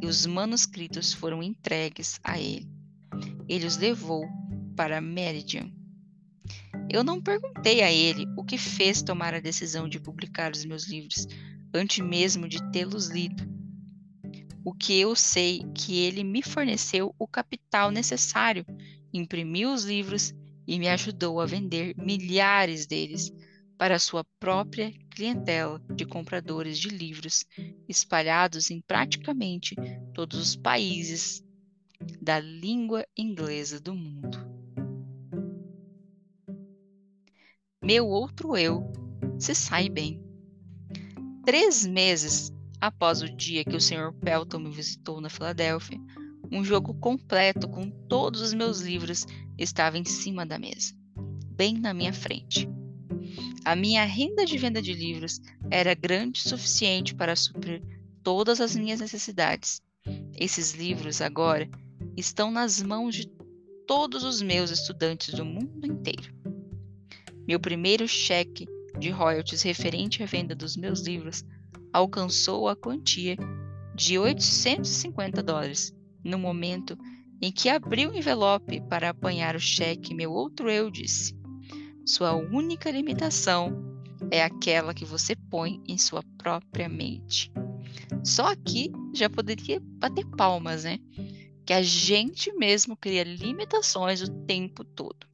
e 0.00 0.06
os 0.06 0.24
manuscritos 0.24 1.12
foram 1.12 1.42
entregues 1.42 2.18
a 2.24 2.38
ele. 2.38 2.66
Ele 3.46 3.66
os 3.66 3.76
levou 3.76 4.26
para 4.74 5.02
Meridian. 5.02 5.70
Eu 6.90 7.04
não 7.04 7.20
perguntei 7.20 7.82
a 7.82 7.92
ele 7.92 8.26
o 8.34 8.42
que 8.42 8.56
fez 8.56 9.02
tomar 9.02 9.34
a 9.34 9.40
decisão 9.40 9.90
de 9.90 10.00
publicar 10.00 10.52
os 10.52 10.64
meus 10.64 10.88
livros 10.88 11.28
antes 11.74 11.98
mesmo 11.98 12.48
de 12.48 12.62
tê-los 12.70 13.08
lido. 13.08 13.42
O 14.64 14.72
que 14.72 14.98
eu 14.98 15.14
sei 15.16 15.64
que 15.74 15.98
ele 15.98 16.22
me 16.22 16.40
forneceu 16.40 17.14
o 17.18 17.26
capital 17.26 17.90
necessário, 17.90 18.64
imprimiu 19.12 19.72
os 19.72 19.84
livros 19.84 20.32
e 20.66 20.78
me 20.78 20.88
ajudou 20.88 21.40
a 21.40 21.46
vender 21.46 21.94
milhares 21.98 22.86
deles 22.86 23.30
para 23.76 23.98
sua 23.98 24.24
própria 24.38 24.92
clientela 25.10 25.82
de 25.94 26.06
compradores 26.06 26.78
de 26.78 26.88
livros 26.88 27.44
espalhados 27.88 28.70
em 28.70 28.80
praticamente 28.80 29.74
todos 30.14 30.38
os 30.38 30.56
países 30.56 31.44
da 32.22 32.38
língua 32.40 33.04
inglesa 33.16 33.80
do 33.80 33.94
mundo. 33.94 34.38
Meu 37.84 38.06
outro 38.06 38.56
eu 38.56 38.90
se 39.38 39.54
sai 39.54 39.90
bem. 39.90 40.23
Três 41.44 41.84
meses 41.84 42.50
após 42.80 43.20
o 43.20 43.28
dia 43.28 43.64
que 43.64 43.76
o 43.76 43.80
Sr. 43.80 44.14
Pelton 44.22 44.60
me 44.60 44.70
visitou 44.70 45.20
na 45.20 45.28
Filadélfia, 45.28 46.00
um 46.50 46.64
jogo 46.64 46.94
completo 46.94 47.68
com 47.68 47.90
todos 47.90 48.40
os 48.40 48.54
meus 48.54 48.80
livros 48.80 49.26
estava 49.58 49.98
em 49.98 50.04
cima 50.04 50.46
da 50.46 50.58
mesa, 50.58 50.94
bem 51.50 51.78
na 51.78 51.92
minha 51.92 52.14
frente. 52.14 52.66
A 53.62 53.76
minha 53.76 54.04
renda 54.04 54.46
de 54.46 54.56
venda 54.56 54.80
de 54.80 54.94
livros 54.94 55.38
era 55.70 55.94
grande 55.94 56.40
o 56.40 56.48
suficiente 56.48 57.14
para 57.14 57.36
suprir 57.36 57.82
todas 58.22 58.58
as 58.58 58.74
minhas 58.74 59.00
necessidades. 59.00 59.82
Esses 60.34 60.72
livros 60.72 61.20
agora 61.20 61.68
estão 62.16 62.50
nas 62.50 62.80
mãos 62.82 63.14
de 63.16 63.26
todos 63.86 64.24
os 64.24 64.40
meus 64.40 64.70
estudantes 64.70 65.34
do 65.34 65.44
mundo 65.44 65.86
inteiro. 65.86 66.32
Meu 67.46 67.60
primeiro 67.60 68.08
cheque 68.08 68.66
de 68.98 69.10
royalties 69.10 69.62
referente 69.62 70.22
à 70.22 70.26
venda 70.26 70.54
dos 70.54 70.76
meus 70.76 71.00
livros 71.00 71.44
alcançou 71.92 72.68
a 72.68 72.76
quantia 72.76 73.36
de 73.94 74.18
850 74.18 75.42
dólares. 75.42 75.94
No 76.24 76.38
momento 76.38 76.98
em 77.40 77.52
que 77.52 77.68
abri 77.68 78.06
o 78.06 78.14
envelope 78.14 78.80
para 78.88 79.10
apanhar 79.10 79.54
o 79.54 79.60
cheque, 79.60 80.14
meu 80.14 80.32
outro 80.32 80.70
eu 80.70 80.90
disse: 80.90 81.36
Sua 82.04 82.34
única 82.34 82.90
limitação 82.90 84.00
é 84.30 84.42
aquela 84.42 84.94
que 84.94 85.04
você 85.04 85.36
põe 85.36 85.80
em 85.86 85.98
sua 85.98 86.22
própria 86.38 86.88
mente. 86.88 87.52
Só 88.24 88.46
aqui 88.46 88.90
já 89.12 89.28
poderia 89.28 89.80
bater 89.80 90.24
palmas, 90.36 90.84
né? 90.84 90.98
Que 91.66 91.72
a 91.72 91.82
gente 91.82 92.52
mesmo 92.54 92.96
cria 92.96 93.22
limitações 93.22 94.22
o 94.22 94.30
tempo 94.46 94.84
todo. 94.84 95.33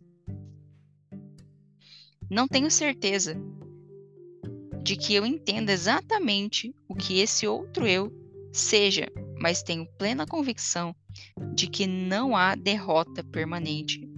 Não 2.30 2.46
tenho 2.46 2.70
certeza 2.70 3.36
de 4.84 4.94
que 4.94 5.14
eu 5.14 5.26
entenda 5.26 5.72
exatamente 5.72 6.72
o 6.88 6.94
que 6.94 7.18
esse 7.18 7.44
outro 7.44 7.86
eu 7.88 8.12
seja, 8.52 9.08
mas 9.40 9.64
tenho 9.64 9.84
plena 9.98 10.24
convicção 10.24 10.94
de 11.54 11.66
que 11.66 11.88
não 11.88 12.36
há 12.36 12.54
derrota 12.54 13.24
permanente 13.24 14.08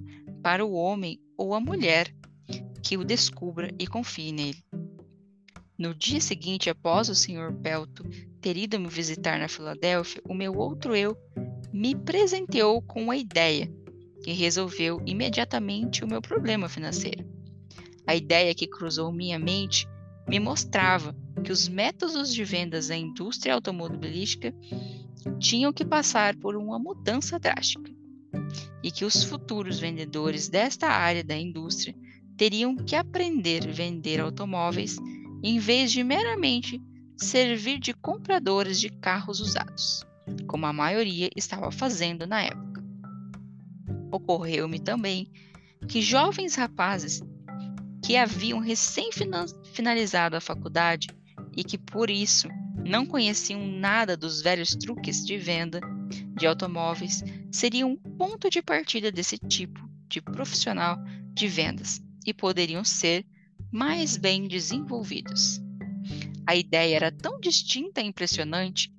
para 0.42 0.62
o 0.62 0.75
homem 0.75 1.18
ou 1.38 1.55
a 1.55 1.61
mulher 1.61 2.14
que 2.83 2.98
o 2.98 3.05
descubra 3.05 3.70
e 3.79 3.87
confie 3.87 4.31
nele. 4.31 4.62
No 5.79 5.94
dia 5.94 6.20
seguinte, 6.20 6.68
após 6.68 7.09
o 7.09 7.14
Sr. 7.14 7.53
Pelto 7.62 8.05
ter 8.42 8.59
ido 8.59 8.79
me 8.79 8.88
visitar 8.88 9.38
na 9.38 9.48
Filadélfia, 9.48 10.20
o 10.29 10.35
meu 10.35 10.53
outro 10.55 10.94
eu 10.94 11.16
me 11.72 11.94
presenteou 11.94 12.83
com 12.83 13.05
uma 13.05 13.16
ideia 13.16 13.72
que 14.22 14.33
resolveu 14.33 15.01
imediatamente 15.07 16.05
o 16.05 16.07
meu 16.07 16.20
problema 16.20 16.68
financeiro. 16.68 17.41
A 18.06 18.14
ideia 18.16 18.54
que 18.54 18.66
cruzou 18.66 19.12
minha 19.12 19.38
mente 19.38 19.86
me 20.28 20.38
mostrava 20.38 21.16
que 21.44 21.52
os 21.52 21.68
métodos 21.68 22.32
de 22.32 22.44
vendas 22.44 22.88
da 22.88 22.96
indústria 22.96 23.54
automobilística 23.54 24.54
tinham 25.38 25.72
que 25.72 25.84
passar 25.84 26.36
por 26.36 26.56
uma 26.56 26.78
mudança 26.78 27.38
drástica 27.38 27.90
e 28.82 28.90
que 28.90 29.04
os 29.04 29.24
futuros 29.24 29.78
vendedores 29.78 30.48
desta 30.48 30.88
área 30.88 31.22
da 31.22 31.36
indústria 31.36 31.94
teriam 32.36 32.76
que 32.76 32.96
aprender 32.96 33.68
a 33.68 33.72
vender 33.72 34.20
automóveis 34.20 34.96
em 35.42 35.58
vez 35.58 35.92
de 35.92 36.02
meramente 36.02 36.80
servir 37.16 37.78
de 37.78 37.94
compradores 37.94 38.80
de 38.80 38.88
carros 38.88 39.40
usados, 39.40 40.04
como 40.46 40.66
a 40.66 40.72
maioria 40.72 41.28
estava 41.36 41.70
fazendo 41.70 42.26
na 42.26 42.42
época. 42.42 42.82
Ocorreu-me 44.10 44.78
também 44.78 45.30
que 45.88 46.00
jovens 46.00 46.54
rapazes 46.54 47.22
que 48.02 48.16
haviam 48.16 48.58
recém-finalizado 48.58 50.36
a 50.36 50.40
faculdade 50.40 51.08
e 51.56 51.62
que, 51.62 51.78
por 51.78 52.10
isso, 52.10 52.48
não 52.84 53.06
conheciam 53.06 53.66
nada 53.66 54.16
dos 54.16 54.42
velhos 54.42 54.70
truques 54.70 55.24
de 55.24 55.38
venda 55.38 55.80
de 56.36 56.46
automóveis, 56.46 57.22
seriam 57.50 57.92
um 57.92 57.96
ponto 57.96 58.50
de 58.50 58.60
partida 58.60 59.12
desse 59.12 59.38
tipo 59.38 59.80
de 60.08 60.20
profissional 60.20 60.98
de 61.32 61.46
vendas 61.46 62.02
e 62.26 62.34
poderiam 62.34 62.84
ser 62.84 63.24
mais 63.70 64.16
bem 64.16 64.48
desenvolvidos. 64.48 65.60
A 66.46 66.56
ideia 66.56 66.96
era 66.96 67.12
tão 67.12 67.38
distinta 67.38 68.00
e 68.00 68.06
impressionante 68.06 68.92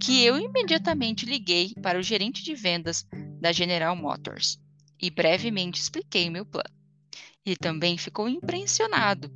que 0.00 0.24
eu 0.24 0.38
imediatamente 0.38 1.26
liguei 1.26 1.74
para 1.82 1.98
o 1.98 2.02
gerente 2.02 2.42
de 2.42 2.54
vendas 2.54 3.06
da 3.38 3.52
General 3.52 3.94
Motors 3.94 4.58
e 5.00 5.10
brevemente 5.10 5.80
expliquei 5.80 6.30
meu 6.30 6.46
plano. 6.46 6.79
Ele 7.44 7.56
também 7.56 7.96
ficou 7.96 8.28
impressionado 8.28 9.30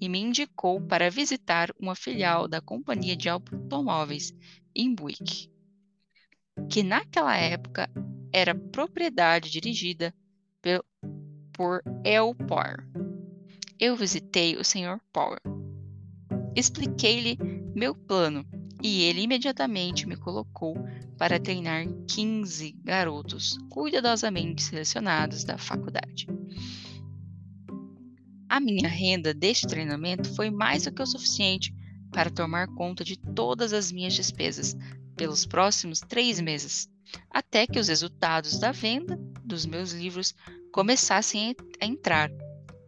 e 0.00 0.08
me 0.08 0.18
indicou 0.18 0.80
para 0.80 1.10
visitar 1.10 1.70
uma 1.78 1.94
filial 1.94 2.48
da 2.48 2.60
companhia 2.60 3.16
de 3.16 3.28
automóveis 3.28 4.32
em 4.74 4.94
Buick, 4.94 5.50
que 6.70 6.82
naquela 6.82 7.36
época 7.36 7.90
era 8.32 8.54
propriedade 8.54 9.50
dirigida 9.50 10.14
por 11.52 11.82
El 12.04 12.34
Power. 12.34 12.86
Eu 13.78 13.96
visitei 13.96 14.56
o 14.56 14.64
Sr. 14.64 15.00
Power. 15.12 15.40
Expliquei-lhe 16.54 17.36
meu 17.74 17.94
plano 17.94 18.46
e 18.82 19.02
ele 19.02 19.22
imediatamente 19.22 20.06
me 20.06 20.16
colocou 20.16 20.74
para 21.18 21.38
treinar 21.38 21.86
15 22.08 22.72
garotos 22.82 23.58
cuidadosamente 23.68 24.62
selecionados 24.62 25.44
da 25.44 25.58
faculdade. 25.58 26.26
A 28.50 28.58
minha 28.58 28.88
renda 28.88 29.32
deste 29.32 29.64
treinamento 29.64 30.34
foi 30.34 30.50
mais 30.50 30.82
do 30.82 30.90
que 30.90 31.00
o 31.00 31.06
suficiente 31.06 31.72
para 32.10 32.28
tomar 32.28 32.66
conta 32.66 33.04
de 33.04 33.16
todas 33.16 33.72
as 33.72 33.92
minhas 33.92 34.12
despesas 34.12 34.76
pelos 35.16 35.46
próximos 35.46 36.00
três 36.00 36.40
meses, 36.40 36.90
até 37.30 37.64
que 37.64 37.78
os 37.78 37.86
resultados 37.86 38.58
da 38.58 38.72
venda 38.72 39.16
dos 39.44 39.64
meus 39.64 39.92
livros 39.92 40.34
começassem 40.72 41.54
a 41.80 41.86
entrar, 41.86 42.28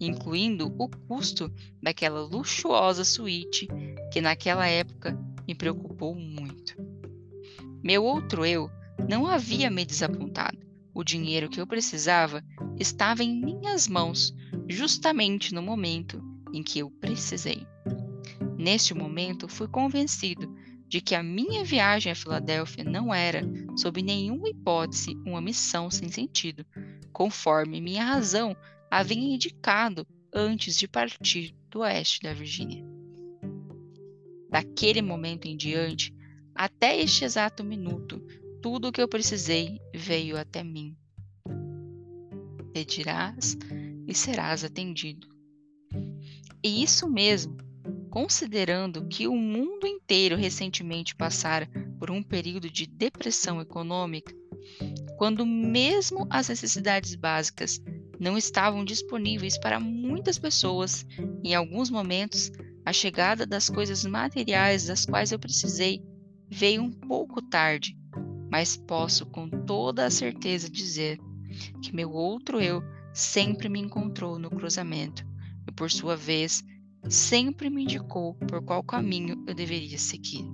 incluindo 0.01 0.67
o 0.81 0.89
custo 0.89 1.49
daquela 1.81 2.23
luxuosa 2.23 3.05
suíte 3.05 3.69
que 4.13 4.21
naquela 4.21 4.67
época 4.67 5.17
me 5.47 5.55
preocupou 5.55 6.13
muito. 6.13 6.75
Meu 7.85 8.03
outro 8.03 8.45
eu 8.45 8.69
não 9.09 9.29
havia 9.29 9.71
me 9.71 9.85
desapontado. 9.85 10.59
O 10.93 11.05
dinheiro 11.05 11.49
que 11.49 11.61
eu 11.61 11.69
precisava 11.69 12.43
estava 12.81 13.23
em 13.23 13.41
minhas 13.41 13.87
mãos 13.87 14.35
justamente 14.69 15.55
no 15.55 15.63
momento 15.63 16.23
em 16.53 16.63
que 16.63 16.81
eu 16.81 16.91
precisei. 16.91 17.67
Neste 18.57 18.95
momento, 18.95 19.49
fui 19.49 19.67
convencido 19.67 20.55
de 20.87 21.01
que 21.01 21.15
a 21.15 21.23
minha 21.23 21.65
viagem 21.65 22.13
à 22.13 22.15
Filadélfia 22.15 22.85
não 22.85 23.15
era, 23.15 23.43
sob 23.77 24.03
nenhuma 24.03 24.49
hipótese, 24.49 25.17
uma 25.25 25.41
missão 25.41 25.91
sem 25.91 26.09
sentido, 26.11 26.67
conforme 27.13 27.81
minha 27.81 28.05
razão 28.05 28.55
havia 28.91 29.35
indicado 29.35 30.07
antes 30.35 30.79
de 30.79 30.87
partir 30.87 31.55
do 31.71 31.81
oeste 31.81 32.21
da 32.23 32.35
Virgínia. 32.35 32.85
Daquele 34.51 35.01
momento 35.01 35.47
em 35.47 35.57
diante, 35.57 36.15
até 36.55 37.01
este 37.01 37.25
exato 37.25 37.65
minuto, 37.65 38.23
tudo 38.61 38.89
o 38.89 38.93
que 38.93 39.01
eu 39.01 39.09
precisei 39.09 39.81
veio 39.95 40.37
até 40.37 40.63
mim. 40.63 40.95
Pedirás 42.75 43.57
e 44.07 44.15
serás 44.15 44.65
atendido. 44.65 45.29
E 46.63 46.83
isso 46.83 47.09
mesmo 47.09 47.57
Considerando 48.13 49.07
que 49.07 49.27
o 49.27 49.35
mundo 49.35 49.87
inteiro 49.87 50.37
recentemente 50.37 51.17
passara 51.17 51.67
por 51.99 52.11
um 52.11 52.23
período 52.23 52.69
de 52.69 52.87
depressão 52.87 53.59
econômica, 53.59 54.35
quando 55.17 55.47
mesmo 55.47 56.27
as 56.29 56.51
necessidades 56.51 57.15
básicas 57.15 57.81
não 58.21 58.37
estavam 58.37 58.85
disponíveis 58.85 59.59
para 59.59 59.81
muitas 59.81 60.39
pessoas, 60.39 61.07
em 61.43 61.55
alguns 61.55 61.89
momentos, 61.89 62.53
a 62.85 62.93
chegada 62.93 63.47
das 63.47 63.71
coisas 63.71 64.05
materiais 64.05 64.85
das 64.85 65.07
quais 65.07 65.33
eu 65.33 65.39
precisei 65.39 66.05
veio 66.51 66.83
um 66.83 66.93
pouco 66.93 67.41
tarde, 67.41 67.97
mas 68.51 68.77
posso 68.77 69.25
com 69.25 69.49
toda 69.49 70.05
a 70.05 70.11
certeza 70.11 70.69
dizer 70.69 71.19
que 71.81 71.97
meu 71.97 72.13
outro 72.13 72.61
eu 72.61 72.83
sempre 73.13 73.69
me 73.69 73.81
encontrou 73.81 74.39
no 74.39 74.51
cruzamento 74.51 75.25
e, 75.67 75.73
por 75.73 75.91
sua 75.91 76.17
vez, 76.17 76.65
sempre 77.09 77.69
me 77.69 77.83
indicou 77.83 78.35
por 78.35 78.63
qual 78.65 78.83
caminho 78.83 79.43
eu 79.47 79.55
deveria 79.55 79.99
seguir. 79.99 80.45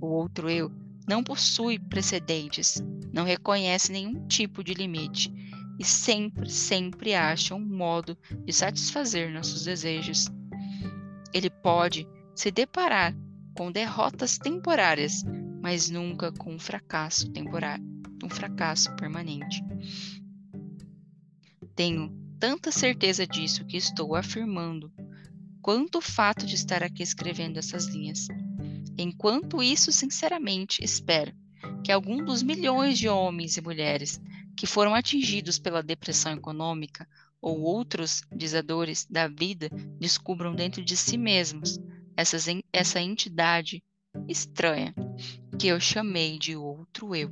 O 0.00 0.06
outro 0.06 0.50
eu 0.50 0.70
não 1.08 1.22
possui 1.22 1.78
precedentes, 1.78 2.82
não 3.12 3.24
reconhece 3.24 3.92
nenhum 3.92 4.26
tipo 4.26 4.62
de 4.62 4.74
limite 4.74 5.32
e 5.78 5.84
sempre, 5.84 6.48
sempre 6.50 7.14
acha 7.14 7.54
um 7.54 7.64
modo 7.64 8.16
de 8.44 8.52
satisfazer 8.52 9.32
nossos 9.32 9.64
desejos. 9.64 10.28
Ele 11.32 11.50
pode 11.50 12.06
se 12.34 12.50
deparar 12.50 13.14
com 13.56 13.70
derrotas 13.70 14.38
temporárias, 14.38 15.22
mas 15.62 15.90
nunca 15.90 16.32
com 16.32 16.54
um 16.54 16.58
fracasso 16.58 17.30
temporário, 17.30 17.84
um 18.22 18.28
fracasso 18.28 18.94
permanente. 18.96 19.62
Tenho 21.74 22.10
tanta 22.38 22.70
certeza 22.70 23.26
disso 23.26 23.64
que 23.64 23.76
estou 23.76 24.14
afirmando, 24.14 24.92
quanto 25.60 25.98
o 25.98 26.02
fato 26.02 26.46
de 26.46 26.54
estar 26.54 26.82
aqui 26.82 27.02
escrevendo 27.02 27.58
essas 27.58 27.86
linhas. 27.86 28.28
Enquanto 28.98 29.62
isso, 29.62 29.90
sinceramente, 29.90 30.84
espero 30.84 31.32
que 31.82 31.90
algum 31.90 32.24
dos 32.24 32.42
milhões 32.42 32.98
de 32.98 33.08
homens 33.08 33.56
e 33.56 33.62
mulheres 33.62 34.20
que 34.56 34.66
foram 34.66 34.94
atingidos 34.94 35.58
pela 35.58 35.82
depressão 35.82 36.32
econômica 36.32 37.08
ou 37.40 37.60
outros 37.60 38.22
desadores 38.30 39.06
da 39.10 39.26
vida 39.26 39.68
descubram 39.98 40.54
dentro 40.54 40.84
de 40.84 40.96
si 40.96 41.18
mesmos 41.18 41.78
essas, 42.16 42.46
essa 42.72 43.00
entidade 43.00 43.82
estranha 44.28 44.94
que 45.58 45.66
eu 45.66 45.80
chamei 45.80 46.38
de 46.38 46.56
outro 46.56 47.14
eu. 47.14 47.30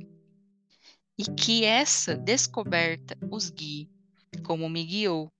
E 1.17 1.23
que 1.23 1.63
essa 1.63 2.15
descoberta 2.15 3.17
os 3.31 3.49
guie, 3.49 3.89
como 4.41 4.69
me 4.69 4.83
guiou, 4.83 5.31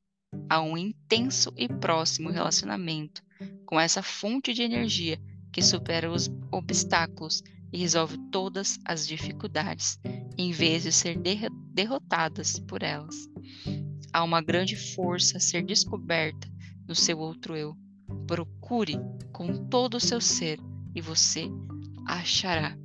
a 0.50 0.62
um 0.62 0.78
intenso 0.78 1.54
e 1.56 1.68
próximo 1.68 2.30
relacionamento 2.30 3.22
com 3.66 3.80
essa 3.80 4.02
fonte 4.02 4.54
de 4.54 4.62
energia 4.62 5.20
que 5.52 5.62
supera 5.62 6.12
os 6.12 6.30
obstáculos 6.52 7.42
e 7.72 7.78
resolve 7.80 8.18
todas 8.32 8.80
as 8.86 9.08
dificuldades, 9.08 10.00
em 10.38 10.52
vez 10.52 10.84
de 10.84 10.92
ser 10.92 11.20
derrotadas 11.72 12.60
por 12.60 12.84
elas. 12.84 13.16
Há 14.12 14.24
uma 14.24 14.42
grande 14.42 14.76
força 14.76 15.38
a 15.38 15.40
ser 15.40 15.64
descoberta 15.64 16.48
no 16.88 16.94
seu 16.94 17.18
outro 17.18 17.56
eu. 17.56 17.76
Procure 18.28 18.96
com 19.32 19.68
todo 19.68 19.96
o 19.96 20.00
seu 20.00 20.22
ser 20.22 20.60
e 20.94 21.02
você 21.02 21.50
achará. 22.06 22.78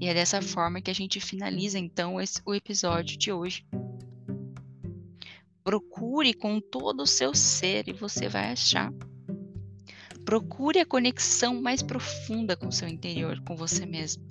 E 0.00 0.06
é 0.06 0.12
dessa 0.12 0.42
forma 0.42 0.82
que 0.82 0.90
a 0.90 0.94
gente 0.94 1.20
finaliza 1.20 1.78
então 1.78 2.20
esse, 2.20 2.42
o 2.44 2.54
episódio 2.54 3.16
de 3.16 3.32
hoje. 3.32 3.66
Procure 5.64 6.34
com 6.34 6.60
todo 6.60 7.02
o 7.02 7.06
seu 7.06 7.34
ser 7.34 7.88
e 7.88 7.92
você 7.92 8.28
vai 8.28 8.52
achar. 8.52 8.92
Procure 10.24 10.78
a 10.78 10.86
conexão 10.86 11.60
mais 11.60 11.82
profunda 11.82 12.56
com 12.56 12.70
seu 12.70 12.86
interior, 12.86 13.40
com 13.40 13.56
você 13.56 13.84
mesmo. 13.84 14.22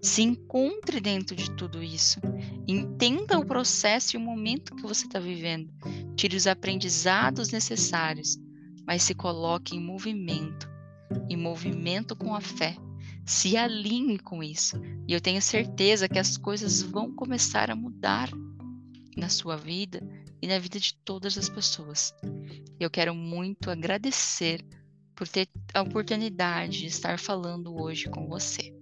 Se 0.00 0.22
encontre 0.22 1.00
dentro 1.00 1.36
de 1.36 1.50
tudo 1.52 1.82
isso. 1.82 2.18
Entenda 2.66 3.38
o 3.38 3.46
processo 3.46 4.16
e 4.16 4.18
o 4.18 4.20
momento 4.20 4.74
que 4.74 4.82
você 4.82 5.06
está 5.06 5.20
vivendo. 5.20 5.70
Tire 6.16 6.36
os 6.36 6.46
aprendizados 6.46 7.50
necessários, 7.50 8.38
mas 8.86 9.02
se 9.02 9.14
coloque 9.14 9.76
em 9.76 9.80
movimento 9.80 10.70
em 11.28 11.36
movimento 11.36 12.14
com 12.14 12.34
a 12.34 12.40
fé. 12.40 12.76
Se 13.24 13.56
alinhe 13.56 14.18
com 14.18 14.42
isso. 14.42 14.80
E 15.06 15.12
eu 15.12 15.20
tenho 15.20 15.40
certeza 15.40 16.08
que 16.08 16.18
as 16.18 16.36
coisas 16.36 16.82
vão 16.82 17.12
começar 17.12 17.70
a 17.70 17.76
mudar 17.76 18.30
na 19.20 19.28
sua 19.28 19.56
vida 19.56 20.00
e 20.40 20.46
na 20.46 20.58
vida 20.58 20.80
de 20.80 20.94
todas 21.04 21.36
as 21.36 21.48
pessoas. 21.48 22.14
Eu 22.80 22.90
quero 22.90 23.14
muito 23.14 23.70
agradecer 23.70 24.64
por 25.14 25.28
ter 25.28 25.46
a 25.74 25.82
oportunidade 25.82 26.78
de 26.78 26.86
estar 26.86 27.18
falando 27.18 27.78
hoje 27.78 28.08
com 28.08 28.26
você. 28.26 28.79